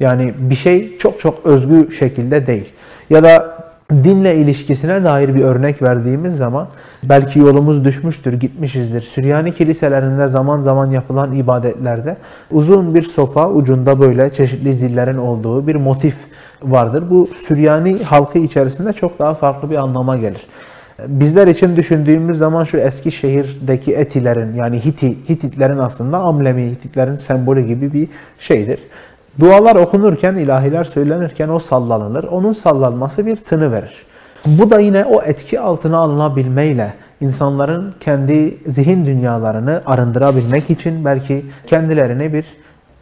Yani 0.00 0.34
bir 0.38 0.54
şey 0.54 0.98
çok 0.98 1.20
çok 1.20 1.46
özgü 1.46 1.92
şekilde 1.92 2.46
değil. 2.46 2.68
Ya 3.10 3.22
da 3.22 3.58
dinle 3.92 4.36
ilişkisine 4.36 5.04
dair 5.04 5.34
bir 5.34 5.44
örnek 5.44 5.82
verdiğimiz 5.82 6.36
zaman 6.36 6.68
belki 7.02 7.38
yolumuz 7.38 7.84
düşmüştür, 7.84 8.32
gitmişizdir. 8.32 9.00
Süryani 9.00 9.54
kiliselerinde 9.54 10.28
zaman 10.28 10.62
zaman 10.62 10.90
yapılan 10.90 11.32
ibadetlerde 11.32 12.16
uzun 12.50 12.94
bir 12.94 13.02
sopa 13.02 13.50
ucunda 13.50 14.00
böyle 14.00 14.32
çeşitli 14.32 14.74
zillerin 14.74 15.18
olduğu 15.18 15.66
bir 15.66 15.74
motif 15.74 16.16
vardır. 16.62 17.04
Bu 17.10 17.28
Süryani 17.46 18.02
halkı 18.02 18.38
içerisinde 18.38 18.92
çok 18.92 19.18
daha 19.18 19.34
farklı 19.34 19.70
bir 19.70 19.76
anlama 19.76 20.16
gelir. 20.16 20.46
Bizler 21.06 21.46
için 21.46 21.76
düşündüğümüz 21.76 22.38
zaman 22.38 22.64
şu 22.64 22.76
eski 22.76 23.12
şehirdeki 23.12 23.92
Etilerin 23.92 24.54
yani 24.54 24.84
Hiti, 24.84 25.28
Hititlerin 25.28 25.78
aslında 25.78 26.18
Amlemi, 26.18 26.70
Hititlerin 26.70 27.16
sembolü 27.16 27.66
gibi 27.66 27.92
bir 27.92 28.08
şeydir. 28.38 28.78
Dualar 29.40 29.76
okunurken, 29.76 30.36
ilahiler 30.36 30.84
söylenirken 30.84 31.48
o 31.48 31.58
sallanılır. 31.58 32.24
Onun 32.24 32.52
sallanması 32.52 33.26
bir 33.26 33.36
tını 33.36 33.72
verir. 33.72 34.06
Bu 34.46 34.70
da 34.70 34.80
yine 34.80 35.04
o 35.04 35.22
etki 35.22 35.60
altına 35.60 35.98
alınabilmeyle 35.98 36.94
insanların 37.20 37.94
kendi 38.00 38.58
zihin 38.66 39.06
dünyalarını 39.06 39.82
arındırabilmek 39.86 40.70
için 40.70 41.04
belki 41.04 41.46
kendilerini 41.66 42.32
bir 42.32 42.46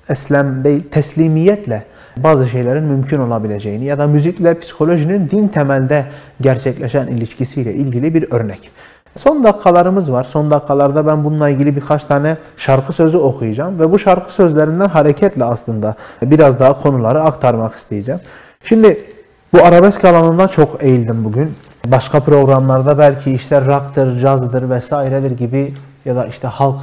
eslem 0.08 0.64
değil 0.64 0.82
teslimiyetle 0.90 1.82
bazı 2.16 2.46
şeylerin 2.46 2.84
mümkün 2.84 3.18
olabileceğini 3.18 3.84
ya 3.84 3.98
da 3.98 4.06
müzikle 4.06 4.58
psikolojinin 4.58 5.30
din 5.30 5.48
temelde 5.48 6.04
gerçekleşen 6.40 7.06
ilişkisiyle 7.06 7.74
ilgili 7.74 8.14
bir 8.14 8.32
örnek. 8.32 8.70
Son 9.16 9.44
dakikalarımız 9.44 10.12
var. 10.12 10.24
Son 10.24 10.50
dakikalarda 10.50 11.06
ben 11.06 11.24
bununla 11.24 11.48
ilgili 11.48 11.76
birkaç 11.76 12.04
tane 12.04 12.36
şarkı 12.56 12.92
sözü 12.92 13.18
okuyacağım 13.18 13.80
ve 13.80 13.92
bu 13.92 13.98
şarkı 13.98 14.32
sözlerinden 14.32 14.88
hareketle 14.88 15.44
aslında 15.44 15.94
biraz 16.22 16.60
daha 16.60 16.82
konuları 16.82 17.22
aktarmak 17.22 17.74
isteyeceğim. 17.74 18.20
Şimdi 18.64 19.04
bu 19.52 19.64
arabesk 19.64 20.04
alanında 20.04 20.48
çok 20.48 20.82
eğildim 20.82 21.24
bugün. 21.24 21.54
Başka 21.86 22.20
programlarda 22.20 22.98
belki 22.98 23.32
işte 23.32 23.66
rock'tır, 23.66 24.20
cazdır 24.20 24.70
vesairedir 24.70 25.30
gibi 25.30 25.74
ya 26.04 26.16
da 26.16 26.26
işte 26.26 26.48
halk 26.48 26.76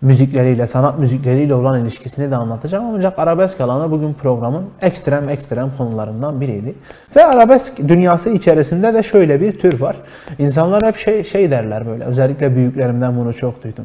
müzikleriyle, 0.00 0.66
sanat 0.66 0.98
müzikleriyle 0.98 1.54
olan 1.54 1.80
ilişkisini 1.80 2.30
de 2.30 2.36
anlatacağım. 2.36 2.84
Ancak 2.94 3.18
arabesk 3.18 3.60
alanı 3.60 3.90
bugün 3.90 4.14
programın 4.14 4.64
ekstrem 4.82 5.28
ekstrem 5.28 5.70
konularından 5.78 6.40
biriydi. 6.40 6.74
Ve 7.16 7.24
arabesk 7.24 7.88
dünyası 7.88 8.30
içerisinde 8.30 8.94
de 8.94 9.02
şöyle 9.02 9.40
bir 9.40 9.58
tür 9.58 9.80
var. 9.80 9.96
İnsanlar 10.38 10.82
hep 10.86 10.96
şey, 10.96 11.24
şey 11.24 11.50
derler 11.50 11.86
böyle, 11.86 12.04
özellikle 12.04 12.56
büyüklerimden 12.56 13.16
bunu 13.16 13.34
çok 13.34 13.64
duydum. 13.64 13.84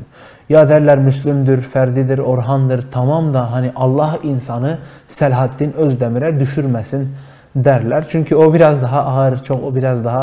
Ya 0.49 0.69
derler 0.69 0.97
Müslüm'dür, 0.97 1.61
Ferdi'dir, 1.61 2.19
Orhan'dır, 2.19 2.87
tamam 2.91 3.33
da 3.33 3.51
hani 3.51 3.71
Allah 3.75 4.17
insanı 4.23 4.77
Selahaddin 5.07 5.73
Özdemir'e 5.73 6.39
düşürmesin 6.39 7.09
derler. 7.55 8.05
Çünkü 8.09 8.35
o 8.35 8.53
biraz 8.53 8.81
daha 8.81 9.05
ağır, 9.05 9.43
çok 9.43 9.63
o 9.63 9.75
biraz 9.75 10.05
daha 10.05 10.19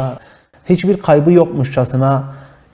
hiçbir 0.69 0.97
kaybı 0.97 1.33
yokmuşçasına 1.33 2.25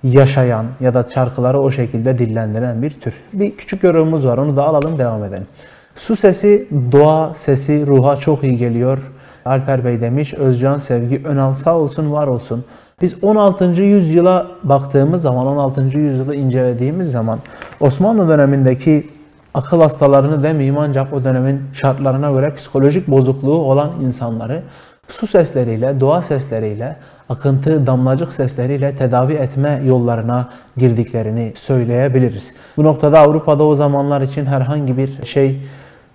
yaşayan 0.05 0.67
ya 0.81 0.95
da 0.95 1.05
şarkıları 1.05 1.61
o 1.61 1.71
şekilde 1.71 2.19
dillendiren 2.19 2.83
bir 2.83 2.91
tür. 2.91 3.15
Bir 3.33 3.57
küçük 3.57 3.83
yorumumuz 3.83 4.27
var 4.27 4.39
onu 4.39 4.57
da 4.57 4.65
alalım 4.65 4.99
devam 4.99 5.25
edelim. 5.25 5.47
Su 5.95 6.17
sesi, 6.17 6.69
doğa 6.93 7.35
sesi 7.35 7.87
ruha 7.87 8.17
çok 8.17 8.45
iyi 8.45 8.57
geliyor. 8.57 8.99
Alper 9.45 9.85
Bey 9.85 10.01
demiş, 10.01 10.35
Özcan 10.35 10.79
Sevgi 10.79 11.23
Önal 11.25 11.55
sağ 11.55 11.77
olsun 11.77 12.13
var 12.13 12.27
olsun. 12.27 12.65
Biz 13.03 13.25
16. 13.25 13.65
yüzyıla 13.65 14.47
baktığımız 14.63 15.23
zaman, 15.23 15.47
16. 15.47 15.99
yüzyılı 15.99 16.35
incelediğimiz 16.35 17.11
zaman 17.11 17.39
Osmanlı 17.81 18.29
dönemindeki 18.29 19.11
akıl 19.55 19.81
hastalarını 19.81 20.43
demeyeyim 20.43 20.79
ancak 20.79 21.13
o 21.13 21.25
dönemin 21.25 21.63
şartlarına 21.73 22.31
göre 22.31 22.55
psikolojik 22.55 23.09
bozukluğu 23.09 23.59
olan 23.59 23.91
insanları 24.03 24.63
su 25.09 25.27
sesleriyle, 25.27 26.01
doğa 26.01 26.23
sesleriyle, 26.23 26.97
akıntı, 27.29 27.87
damlacık 27.87 28.33
sesleriyle 28.33 28.95
tedavi 28.95 29.33
etme 29.33 29.83
yollarına 29.87 30.49
girdiklerini 30.77 31.53
söyleyebiliriz. 31.57 32.53
Bu 32.77 32.85
noktada 32.85 33.21
Avrupa'da 33.21 33.65
o 33.65 33.75
zamanlar 33.75 34.21
için 34.21 34.47
herhangi 34.47 34.97
bir 34.97 35.27
şey 35.27 35.61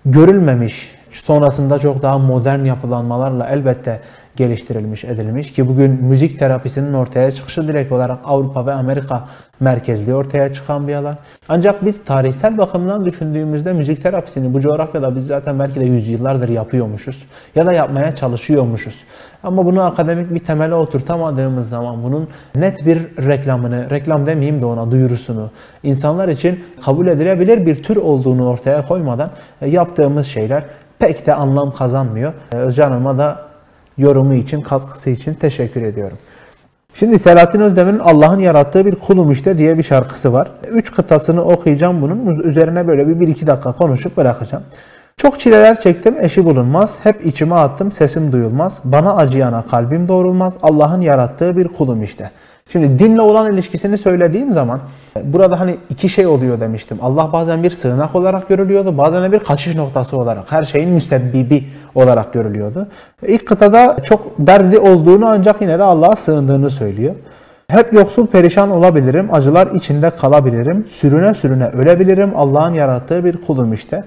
görülmemiş. 0.06 0.96
Sonrasında 1.12 1.80
çok 1.80 2.02
daha 2.02 2.18
modern 2.18 2.66
yapılanmalarla 2.66 3.50
elbette 3.50 4.02
geliştirilmiş, 4.40 5.04
edilmiş 5.04 5.54
ki 5.54 5.70
bugün 5.70 5.92
müzik 5.92 6.40
terapisinin 6.40 6.94
ortaya 6.94 7.32
çıkışı 7.32 7.68
direkt 7.68 7.92
olarak 7.92 8.20
Avrupa 8.26 8.66
ve 8.66 8.74
Amerika 8.74 9.28
merkezli 9.60 10.16
ortaya 10.16 10.54
çıkan 10.54 10.88
bir 10.88 10.96
alan. 10.96 11.18
Ancak 11.50 11.86
biz 11.86 12.04
tarihsel 12.04 12.58
bakımdan 12.58 13.06
düşündüğümüzde 13.06 13.74
müzik 13.74 14.02
terapisini 14.02 14.54
bu 14.54 14.62
coğrafyada 14.62 15.16
biz 15.16 15.28
zaten 15.28 15.60
belki 15.60 15.80
de 15.80 15.86
yüzyıllardır 15.86 16.50
yapıyormuşuz 16.50 17.26
ya 17.56 17.66
da 17.66 17.74
yapmaya 17.74 18.16
çalışıyormuşuz. 18.16 18.96
Ama 19.44 19.66
bunu 19.66 19.82
akademik 19.82 20.34
bir 20.34 20.40
temele 20.40 20.76
oturtamadığımız 20.76 21.70
zaman 21.70 22.04
bunun 22.04 22.28
net 22.56 22.86
bir 22.86 23.28
reklamını, 23.28 23.90
reklam 23.90 24.26
demeyeyim 24.26 24.62
de 24.62 24.66
ona 24.66 24.92
duyurusunu, 24.92 25.50
insanlar 25.84 26.30
için 26.30 26.64
kabul 26.86 27.08
edilebilir 27.08 27.66
bir 27.66 27.84
tür 27.84 27.96
olduğunu 27.96 28.50
ortaya 28.50 28.88
koymadan 28.88 29.30
yaptığımız 29.66 30.28
şeyler 30.28 30.64
pek 31.00 31.28
de 31.28 31.34
anlam 31.34 31.72
kazanmıyor. 31.72 32.34
Özcan 32.52 32.92
Hanım'a 32.92 33.18
da 33.18 33.49
yorumu 34.00 34.34
için, 34.34 34.62
katkısı 34.62 35.10
için 35.10 35.34
teşekkür 35.34 35.82
ediyorum. 35.82 36.18
Şimdi 36.94 37.20
Selahattin 37.20 37.60
Özdemir'in 37.60 38.00
Allah'ın 38.00 38.40
yarattığı 38.40 38.86
bir 38.86 38.96
kulum 38.96 39.32
işte 39.32 39.58
diye 39.58 39.78
bir 39.78 39.84
şarkısı 39.84 40.34
var. 40.34 40.52
Üç 40.72 40.92
kıtasını 40.92 41.44
okuyacağım 41.44 42.02
bunun. 42.02 42.40
Üzerine 42.44 42.88
böyle 42.88 43.08
bir, 43.08 43.20
bir 43.20 43.28
iki 43.28 43.48
dakika 43.48 43.72
konuşup 43.72 44.18
bırakacağım. 44.18 44.64
Çok 45.18 45.40
çileler 45.40 45.80
çektim, 45.80 46.16
eşi 46.20 46.46
bulunmaz. 46.46 47.00
Hep 47.04 47.26
içime 47.26 47.56
attım, 47.56 47.92
sesim 47.92 48.32
duyulmaz. 48.32 48.80
Bana 48.84 49.16
acıyana 49.16 49.62
kalbim 49.62 50.08
doğrulmaz. 50.08 50.58
Allah'ın 50.64 51.02
yarattığı 51.02 51.58
bir 51.58 51.68
kulum 51.68 52.04
işte. 52.04 52.32
Şimdi 52.72 53.00
dinle 53.00 53.22
olan 53.22 53.54
ilişkisini 53.54 53.98
söylediğim 53.98 54.52
zaman 54.52 54.80
burada 55.24 55.60
hani 55.60 55.78
iki 55.90 56.10
şey 56.10 56.28
oluyor 56.28 56.60
demiştim. 56.60 56.98
Allah 57.02 57.30
bazen 57.34 57.64
bir 57.64 57.70
sığınak 57.70 58.16
olarak 58.16 58.50
görülüyordu, 58.50 58.98
bazen 58.98 59.24
de 59.24 59.32
bir 59.32 59.40
kaçış 59.40 59.76
noktası 59.76 60.18
olarak, 60.18 60.52
her 60.52 60.64
şeyin 60.64 60.90
müsebbibi 60.90 61.64
olarak 61.96 62.34
görülüyordu. 62.34 62.88
İlk 63.28 63.48
kıtada 63.48 63.98
çok 64.04 64.26
derdi 64.40 64.80
olduğunu 64.80 65.28
ancak 65.28 65.62
yine 65.62 65.80
de 65.80 65.84
Allah'a 65.84 66.16
sığındığını 66.16 66.70
söylüyor. 66.70 67.16
Hep 67.68 67.94
yoksul 67.94 68.28
perişan 68.28 68.72
olabilirim, 68.72 69.30
acılar 69.32 69.68
içinde 69.68 70.10
kalabilirim, 70.10 70.86
sürüne 70.90 71.34
sürüne 71.34 71.68
ölebilirim, 71.68 72.32
Allah'ın 72.36 72.74
yarattığı 72.74 73.26
bir 73.26 73.42
kulum 73.42 73.74
işte. 73.74 74.04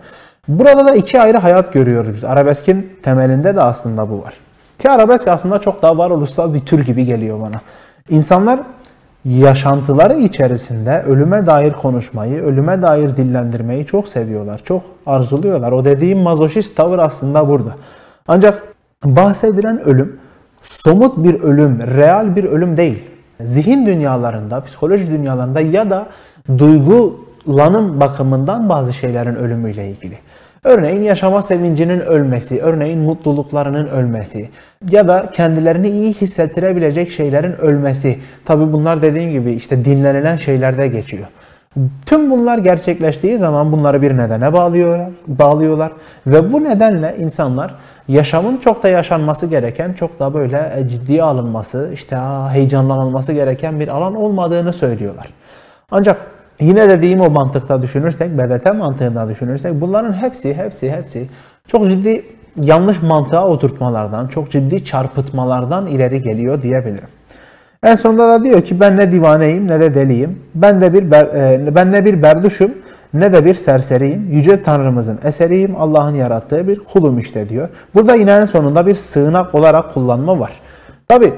Burada 0.48 0.86
da 0.86 0.94
iki 0.94 1.20
ayrı 1.20 1.38
hayat 1.38 1.72
görüyoruz 1.72 2.14
biz. 2.14 2.24
Arabeskin 2.24 2.90
temelinde 3.02 3.56
de 3.56 3.60
aslında 3.60 4.10
bu 4.10 4.22
var. 4.22 4.34
Ki 4.78 4.90
arabesk 4.90 5.28
aslında 5.28 5.58
çok 5.58 5.82
daha 5.82 5.98
varoluşsal 5.98 6.54
bir 6.54 6.60
tür 6.60 6.84
gibi 6.84 7.04
geliyor 7.04 7.40
bana. 7.40 7.60
İnsanlar 8.08 8.60
yaşantıları 9.24 10.18
içerisinde 10.18 11.02
ölüme 11.02 11.46
dair 11.46 11.72
konuşmayı, 11.72 12.42
ölüme 12.42 12.82
dair 12.82 13.16
dillendirmeyi 13.16 13.86
çok 13.86 14.08
seviyorlar, 14.08 14.60
çok 14.64 14.82
arzuluyorlar. 15.06 15.72
O 15.72 15.84
dediğim 15.84 16.18
mazoşist 16.18 16.76
tavır 16.76 16.98
aslında 16.98 17.48
burada. 17.48 17.76
Ancak 18.28 18.62
bahsedilen 19.04 19.80
ölüm 19.84 20.18
somut 20.62 21.24
bir 21.24 21.40
ölüm, 21.40 21.80
real 21.96 22.36
bir 22.36 22.44
ölüm 22.44 22.76
değil. 22.76 23.04
Zihin 23.40 23.86
dünyalarında, 23.86 24.64
psikoloji 24.64 25.10
dünyalarında 25.10 25.60
ya 25.60 25.90
da 25.90 26.06
duygulanım 26.58 28.00
bakımından 28.00 28.68
bazı 28.68 28.92
şeylerin 28.92 29.34
ölümüyle 29.34 29.88
ilgili. 29.88 30.18
Örneğin 30.64 31.02
yaşama 31.02 31.42
sevincinin 31.42 32.00
ölmesi, 32.00 32.62
örneğin 32.62 32.98
mutluluklarının 32.98 33.86
ölmesi 33.86 34.50
ya 34.90 35.08
da 35.08 35.30
kendilerini 35.30 35.88
iyi 35.88 36.14
hissettirebilecek 36.14 37.10
şeylerin 37.10 37.52
ölmesi. 37.52 38.18
Tabi 38.44 38.72
bunlar 38.72 39.02
dediğim 39.02 39.30
gibi 39.30 39.52
işte 39.52 39.84
dinlenilen 39.84 40.36
şeylerde 40.36 40.88
geçiyor. 40.88 41.26
Tüm 42.06 42.30
bunlar 42.30 42.58
gerçekleştiği 42.58 43.38
zaman 43.38 43.72
bunları 43.72 44.02
bir 44.02 44.16
nedene 44.16 44.52
bağlıyorlar, 44.52 45.10
bağlıyorlar 45.26 45.92
ve 46.26 46.52
bu 46.52 46.64
nedenle 46.64 47.16
insanlar 47.18 47.74
yaşamın 48.08 48.56
çok 48.56 48.82
da 48.82 48.88
yaşanması 48.88 49.46
gereken, 49.46 49.92
çok 49.92 50.20
da 50.20 50.34
böyle 50.34 50.72
e, 50.76 50.88
ciddiye 50.88 51.22
alınması, 51.22 51.90
işte 51.94 52.16
heyecanlanılması 52.52 53.32
gereken 53.32 53.80
bir 53.80 53.88
alan 53.88 54.14
olmadığını 54.14 54.72
söylüyorlar. 54.72 55.26
Ancak 55.90 56.26
Yine 56.62 56.88
dediğim 56.88 57.20
o 57.20 57.30
mantıkta 57.30 57.82
düşünürsek, 57.82 58.38
BDT 58.38 58.74
mantığında 58.74 59.28
düşünürsek 59.28 59.80
bunların 59.80 60.12
hepsi, 60.12 60.54
hepsi, 60.54 60.92
hepsi 60.92 61.28
çok 61.66 61.88
ciddi 61.88 62.24
yanlış 62.60 63.02
mantığa 63.02 63.46
oturtmalardan, 63.46 64.26
çok 64.26 64.50
ciddi 64.50 64.84
çarpıtmalardan 64.84 65.86
ileri 65.86 66.22
geliyor 66.22 66.62
diyebilirim. 66.62 67.08
En 67.82 67.94
sonunda 67.94 68.28
da 68.28 68.44
diyor 68.44 68.62
ki 68.62 68.80
ben 68.80 68.96
ne 68.96 69.12
divaneyim 69.12 69.68
ne 69.68 69.80
de 69.80 69.94
deliyim. 69.94 70.38
Ben 70.54 70.80
de 70.80 70.92
bir 70.92 71.12
e, 71.12 71.74
ben 71.74 71.92
ne 71.92 72.04
bir 72.04 72.22
berduşum 72.22 72.70
ne 73.14 73.32
de 73.32 73.44
bir 73.44 73.54
serseriyim. 73.54 74.30
Yüce 74.30 74.62
Tanrımızın 74.62 75.18
eseriyim. 75.24 75.74
Allah'ın 75.78 76.14
yarattığı 76.14 76.68
bir 76.68 76.78
kulum 76.78 77.18
işte 77.18 77.48
diyor. 77.48 77.68
Burada 77.94 78.14
yine 78.14 78.30
en 78.30 78.44
sonunda 78.44 78.86
bir 78.86 78.94
sığınak 78.94 79.54
olarak 79.54 79.94
kullanma 79.94 80.40
var. 80.40 80.60
Tabi 81.08 81.32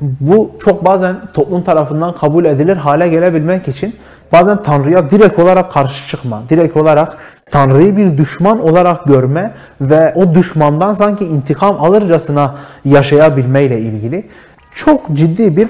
bu 0.00 0.50
çok 0.64 0.84
bazen 0.84 1.16
toplum 1.34 1.62
tarafından 1.62 2.14
kabul 2.14 2.44
edilir 2.44 2.76
hale 2.76 3.08
gelebilmek 3.08 3.68
için 3.68 3.94
bazen 4.32 4.62
Tanrı'ya 4.62 5.10
direkt 5.10 5.38
olarak 5.38 5.72
karşı 5.72 6.08
çıkma, 6.08 6.42
direkt 6.48 6.76
olarak 6.76 7.16
Tanrı'yı 7.50 7.96
bir 7.96 8.18
düşman 8.18 8.60
olarak 8.60 9.04
görme 9.04 9.54
ve 9.80 10.12
o 10.16 10.34
düşmandan 10.34 10.94
sanki 10.94 11.24
intikam 11.24 11.76
alırcasına 11.80 12.54
yaşayabilmeyle 12.84 13.80
ilgili 13.80 14.28
çok 14.74 15.12
ciddi 15.12 15.56
bir 15.56 15.68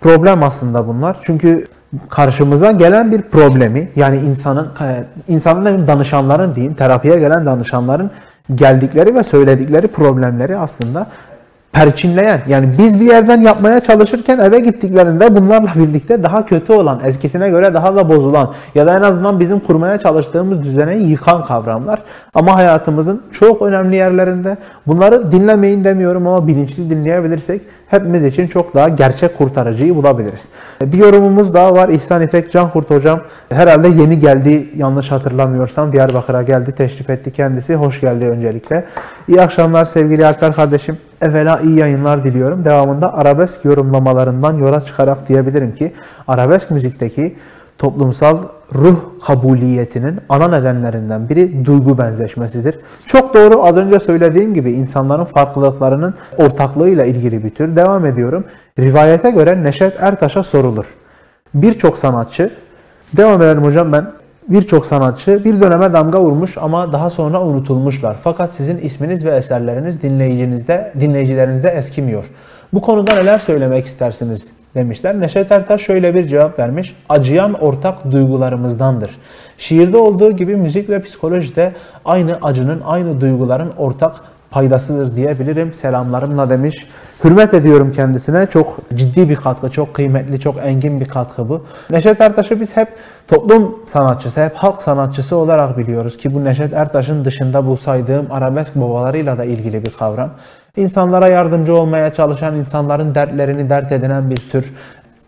problem 0.00 0.42
aslında 0.42 0.88
bunlar. 0.88 1.16
Çünkü 1.22 1.66
karşımıza 2.08 2.72
gelen 2.72 3.12
bir 3.12 3.22
problemi 3.22 3.88
yani 3.96 4.18
insanın 4.18 4.68
insanın 5.28 5.86
danışanların 5.86 6.54
diyeyim 6.54 6.74
terapiye 6.74 7.18
gelen 7.18 7.46
danışanların 7.46 8.10
geldikleri 8.54 9.14
ve 9.14 9.22
söyledikleri 9.22 9.88
problemleri 9.88 10.56
aslında 10.56 11.06
perçinleyen 11.74 12.40
yani 12.48 12.68
biz 12.78 13.00
bir 13.00 13.06
yerden 13.06 13.40
yapmaya 13.40 13.80
çalışırken 13.80 14.38
eve 14.38 14.60
gittiklerinde 14.60 15.36
bunlarla 15.36 15.68
birlikte 15.74 16.22
daha 16.22 16.46
kötü 16.46 16.72
olan, 16.72 17.00
eskisine 17.04 17.48
göre 17.48 17.74
daha 17.74 17.96
da 17.96 18.08
bozulan 18.08 18.52
ya 18.74 18.86
da 18.86 18.98
en 18.98 19.02
azından 19.02 19.40
bizim 19.40 19.60
kurmaya 19.60 19.98
çalıştığımız 19.98 20.62
düzeneyi 20.62 21.06
yıkan 21.06 21.44
kavramlar. 21.44 22.02
Ama 22.34 22.56
hayatımızın 22.56 23.22
çok 23.32 23.62
önemli 23.62 23.96
yerlerinde 23.96 24.56
bunları 24.86 25.30
dinlemeyin 25.30 25.84
demiyorum 25.84 26.26
ama 26.26 26.46
bilinçli 26.46 26.90
dinleyebilirsek 26.90 27.62
hepimiz 27.88 28.24
için 28.24 28.46
çok 28.46 28.74
daha 28.74 28.88
gerçek 28.88 29.38
kurtarıcıyı 29.38 29.94
bulabiliriz. 29.94 30.48
Bir 30.82 30.98
yorumumuz 30.98 31.54
daha 31.54 31.74
var. 31.74 31.88
İhsan 31.88 32.22
İpek 32.22 32.52
Cankurt 32.52 32.90
hocam 32.90 33.20
herhalde 33.48 33.88
yeni 33.88 34.18
geldi 34.18 34.68
yanlış 34.76 35.10
hatırlamıyorsam 35.10 35.92
Diyarbakır'a 35.92 36.42
geldi 36.42 36.72
teşrif 36.72 37.10
etti 37.10 37.32
kendisi. 37.32 37.74
Hoş 37.74 38.00
geldi 38.00 38.26
öncelikle. 38.26 38.84
İyi 39.28 39.42
akşamlar 39.42 39.84
sevgili 39.84 40.26
Alper 40.26 40.52
kardeşim. 40.52 40.98
Evvela 41.20 41.60
iyi 41.60 41.78
yayınlar 41.78 42.24
diliyorum. 42.24 42.64
Devamında 42.64 43.14
arabesk 43.14 43.64
yorumlamalarından 43.64 44.54
yola 44.54 44.80
çıkarak 44.80 45.28
diyebilirim 45.28 45.74
ki 45.74 45.92
arabesk 46.28 46.70
müzikteki 46.70 47.36
toplumsal 47.78 48.38
ruh 48.74 48.96
kabuliyetinin 49.26 50.20
ana 50.28 50.48
nedenlerinden 50.48 51.28
biri 51.28 51.64
duygu 51.64 51.98
benzeşmesidir. 51.98 52.78
Çok 53.06 53.34
doğru 53.34 53.64
az 53.64 53.76
önce 53.76 53.98
söylediğim 53.98 54.54
gibi 54.54 54.72
insanların 54.72 55.24
farklılıklarının 55.24 56.14
ortaklığıyla 56.38 57.04
ilgili 57.04 57.44
bir 57.44 57.50
tür. 57.50 57.76
Devam 57.76 58.06
ediyorum. 58.06 58.44
Rivayete 58.78 59.30
göre 59.30 59.62
Neşet 59.62 60.02
Ertaş'a 60.02 60.42
sorulur. 60.42 60.94
Birçok 61.54 61.98
sanatçı, 61.98 62.50
devam 63.16 63.42
edelim 63.42 63.64
hocam 63.64 63.92
ben 63.92 64.06
birçok 64.48 64.86
sanatçı 64.86 65.44
bir 65.44 65.60
döneme 65.60 65.92
damga 65.92 66.20
vurmuş 66.20 66.58
ama 66.58 66.92
daha 66.92 67.10
sonra 67.10 67.42
unutulmuşlar. 67.42 68.16
Fakat 68.22 68.50
sizin 68.52 68.78
isminiz 68.78 69.24
ve 69.24 69.36
eserleriniz 69.36 70.02
dinleyicinizde, 70.02 70.92
dinleyicilerinizde 71.00 71.68
eskimiyor. 71.68 72.24
Bu 72.72 72.80
konuda 72.80 73.14
neler 73.14 73.38
söylemek 73.38 73.86
istersiniz 73.86 74.52
demişler. 74.74 75.20
Neşet 75.20 75.52
Ertaş 75.52 75.80
şöyle 75.80 76.14
bir 76.14 76.26
cevap 76.26 76.58
vermiş. 76.58 76.96
Acıyan 77.08 77.52
ortak 77.52 78.12
duygularımızdandır. 78.12 79.10
Şiirde 79.58 79.96
olduğu 79.96 80.32
gibi 80.32 80.56
müzik 80.56 80.90
ve 80.90 81.02
psikolojide 81.02 81.72
aynı 82.04 82.38
acının, 82.42 82.80
aynı 82.84 83.20
duyguların 83.20 83.72
ortak 83.78 84.14
paydasıdır 84.50 85.16
diyebilirim. 85.16 85.72
Selamlarımla 85.72 86.50
demiş. 86.50 86.86
Hürmet 87.24 87.54
ediyorum 87.54 87.92
kendisine. 87.92 88.46
Çok 88.46 88.76
ciddi 88.94 89.28
bir 89.28 89.36
katkı, 89.36 89.70
çok 89.70 89.94
kıymetli, 89.94 90.40
çok 90.40 90.56
engin 90.58 91.00
bir 91.00 91.08
katkı 91.08 91.48
bu. 91.48 91.64
Neşet 91.90 92.20
Ertaş'ı 92.20 92.60
biz 92.60 92.76
hep 92.76 92.88
toplum 93.28 93.78
sanatçısı, 93.86 94.44
hep 94.44 94.54
halk 94.54 94.82
sanatçısı 94.82 95.36
olarak 95.36 95.78
biliyoruz 95.78 96.16
ki 96.16 96.34
bu 96.34 96.44
Neşet 96.44 96.72
Ertaş'ın 96.72 97.24
dışında 97.24 97.66
bu 97.66 97.76
saydığım 97.76 98.32
arabesk 98.32 98.74
babalarıyla 98.76 99.38
da 99.38 99.44
ilgili 99.44 99.84
bir 99.84 99.90
kavram. 99.90 100.30
İnsanlara 100.76 101.28
yardımcı 101.28 101.76
olmaya 101.76 102.12
çalışan, 102.12 102.56
insanların 102.56 103.14
dertlerini 103.14 103.70
dert 103.70 103.92
edinen 103.92 104.30
bir 104.30 104.36
tür 104.36 104.72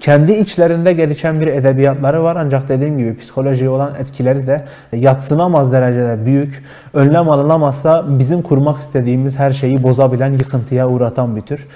kendi 0.01 0.33
içlerinde 0.33 0.93
gelişen 0.93 1.41
bir 1.41 1.47
edebiyatları 1.47 2.23
var 2.23 2.37
ancak 2.37 2.69
dediğim 2.69 2.99
gibi 2.99 3.17
psikolojiye 3.19 3.71
olan 3.71 3.95
etkileri 4.01 4.47
de 4.47 4.65
yatsınamaz 4.93 5.73
derecede 5.73 6.27
büyük. 6.27 6.65
Önlem 6.95 7.31
alınamazsa 7.31 8.05
bizim 8.09 8.43
kurmak 8.43 8.79
istediğimiz 8.79 9.39
her 9.39 9.53
şeyi 9.53 9.83
bozabilen, 9.83 10.33
yıkıntıya 10.33 10.89
uğratan 10.89 11.37
bir 11.37 11.41
tür. 11.41 11.67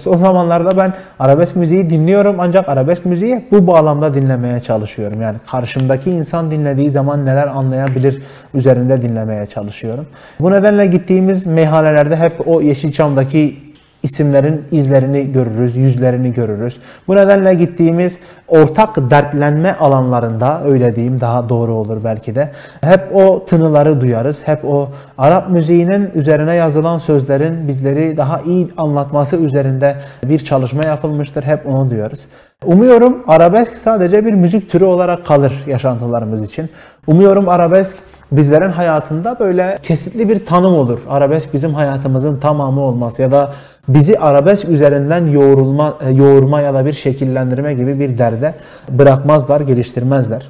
Son 0.00 0.16
zamanlarda 0.16 0.76
ben 0.76 0.92
arabesk 1.18 1.56
müziği 1.56 1.90
dinliyorum 1.90 2.36
ancak 2.38 2.68
arabesk 2.68 3.06
müziği 3.06 3.44
bu 3.50 3.66
bağlamda 3.66 4.14
dinlemeye 4.14 4.60
çalışıyorum. 4.60 5.22
Yani 5.22 5.36
karşımdaki 5.50 6.10
insan 6.10 6.50
dinlediği 6.50 6.90
zaman 6.90 7.26
neler 7.26 7.46
anlayabilir 7.46 8.22
üzerinde 8.54 9.02
dinlemeye 9.02 9.46
çalışıyorum. 9.46 10.06
Bu 10.40 10.50
nedenle 10.50 10.86
gittiğimiz 10.86 11.46
meyhanelerde 11.46 12.16
hep 12.16 12.48
o 12.48 12.60
Yeşilçam'daki 12.60 13.69
isimlerin 14.02 14.64
izlerini 14.70 15.32
görürüz, 15.32 15.76
yüzlerini 15.76 16.32
görürüz. 16.32 16.80
Bu 17.08 17.16
nedenle 17.16 17.54
gittiğimiz 17.54 18.18
ortak 18.48 19.10
dertlenme 19.10 19.72
alanlarında 19.72 20.62
öyle 20.64 20.96
diyeyim 20.96 21.20
daha 21.20 21.48
doğru 21.48 21.74
olur 21.74 21.98
belki 22.04 22.34
de. 22.34 22.50
Hep 22.80 23.00
o 23.14 23.44
tınıları 23.44 24.00
duyarız. 24.00 24.48
Hep 24.48 24.64
o 24.64 24.88
Arap 25.18 25.50
müziğinin 25.50 26.10
üzerine 26.14 26.54
yazılan 26.54 26.98
sözlerin 26.98 27.68
bizleri 27.68 28.16
daha 28.16 28.40
iyi 28.40 28.68
anlatması 28.76 29.36
üzerinde 29.36 29.96
bir 30.24 30.38
çalışma 30.38 30.84
yapılmıştır. 30.84 31.42
Hep 31.42 31.66
onu 31.66 31.90
duyarız. 31.90 32.26
Umuyorum 32.64 33.24
arabesk 33.26 33.76
sadece 33.76 34.26
bir 34.26 34.34
müzik 34.34 34.70
türü 34.70 34.84
olarak 34.84 35.26
kalır 35.26 35.64
yaşantılarımız 35.66 36.44
için. 36.44 36.70
Umuyorum 37.06 37.48
arabesk 37.48 37.96
bizlerin 38.32 38.70
hayatında 38.70 39.38
böyle 39.40 39.78
kesitli 39.82 40.28
bir 40.28 40.44
tanım 40.44 40.74
olur. 40.74 40.98
Arabesk 41.08 41.54
bizim 41.54 41.74
hayatımızın 41.74 42.36
tamamı 42.36 42.80
olmaz 42.80 43.18
ya 43.18 43.30
da 43.30 43.52
bizi 43.88 44.18
arabesk 44.18 44.68
üzerinden 44.68 45.26
yoğrulma, 45.26 45.98
e, 46.00 46.10
yoğurma 46.10 46.60
ya 46.60 46.74
da 46.74 46.86
bir 46.86 46.92
şekillendirme 46.92 47.74
gibi 47.74 48.00
bir 48.00 48.18
derde 48.18 48.54
bırakmazlar, 48.88 49.60
geliştirmezler. 49.60 50.48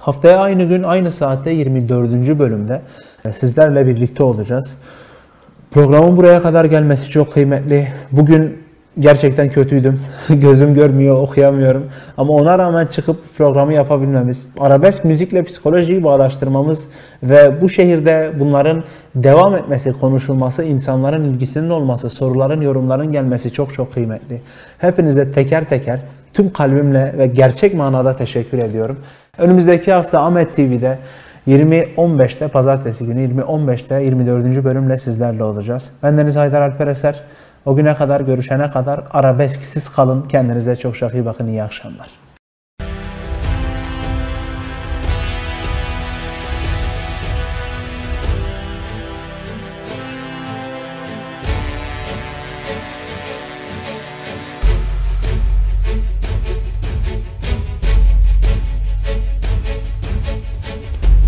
Haftaya 0.00 0.38
aynı 0.38 0.64
gün, 0.64 0.82
aynı 0.82 1.10
saatte 1.10 1.50
24. 1.50 2.38
bölümde 2.38 2.80
e, 3.24 3.32
sizlerle 3.32 3.86
birlikte 3.86 4.22
olacağız. 4.22 4.74
Programın 5.70 6.16
buraya 6.16 6.40
kadar 6.40 6.64
gelmesi 6.64 7.10
çok 7.10 7.32
kıymetli. 7.32 7.88
Bugün 8.12 8.69
gerçekten 9.00 9.48
kötüydüm. 9.48 10.00
Gözüm 10.28 10.74
görmüyor, 10.74 11.22
okuyamıyorum. 11.22 11.86
Ama 12.16 12.32
ona 12.32 12.58
rağmen 12.58 12.86
çıkıp 12.86 13.36
programı 13.38 13.72
yapabilmemiz, 13.72 14.48
arabesk 14.58 15.04
müzikle 15.04 15.42
psikolojiyi 15.42 16.04
bağdaştırmamız 16.04 16.88
ve 17.22 17.60
bu 17.60 17.68
şehirde 17.68 18.30
bunların 18.38 18.84
devam 19.14 19.56
etmesi, 19.56 19.92
konuşulması, 19.92 20.64
insanların 20.64 21.24
ilgisinin 21.24 21.70
olması, 21.70 22.10
soruların, 22.10 22.60
yorumların 22.60 23.12
gelmesi 23.12 23.52
çok 23.52 23.74
çok 23.74 23.94
kıymetli. 23.94 24.40
Hepinize 24.78 25.32
teker 25.32 25.64
teker 25.64 26.00
tüm 26.34 26.52
kalbimle 26.52 27.14
ve 27.18 27.26
gerçek 27.26 27.74
manada 27.74 28.16
teşekkür 28.16 28.58
ediyorum. 28.58 28.98
Önümüzdeki 29.38 29.92
hafta 29.92 30.20
Ahmet 30.20 30.54
TV'de 30.54 30.98
20.15'te 31.48 32.48
pazartesi 32.48 33.06
günü 33.06 33.20
20.15'te 33.20 34.02
24. 34.02 34.64
bölümle 34.64 34.96
sizlerle 34.96 35.44
olacağız. 35.44 35.90
Bendeniz 36.02 36.36
Haydar 36.36 36.62
Alper 36.62 36.86
Eser. 36.86 37.22
O 37.66 37.76
güne 37.76 37.94
kadar 37.94 38.20
görüşene 38.20 38.70
kadar 38.70 39.00
arabesksiz 39.10 39.88
kalın. 39.88 40.22
Kendinize 40.22 40.76
çok 40.76 40.96
çok 40.96 41.26
bakın. 41.26 41.46
İyi 41.46 41.62
akşamlar. 41.62 42.19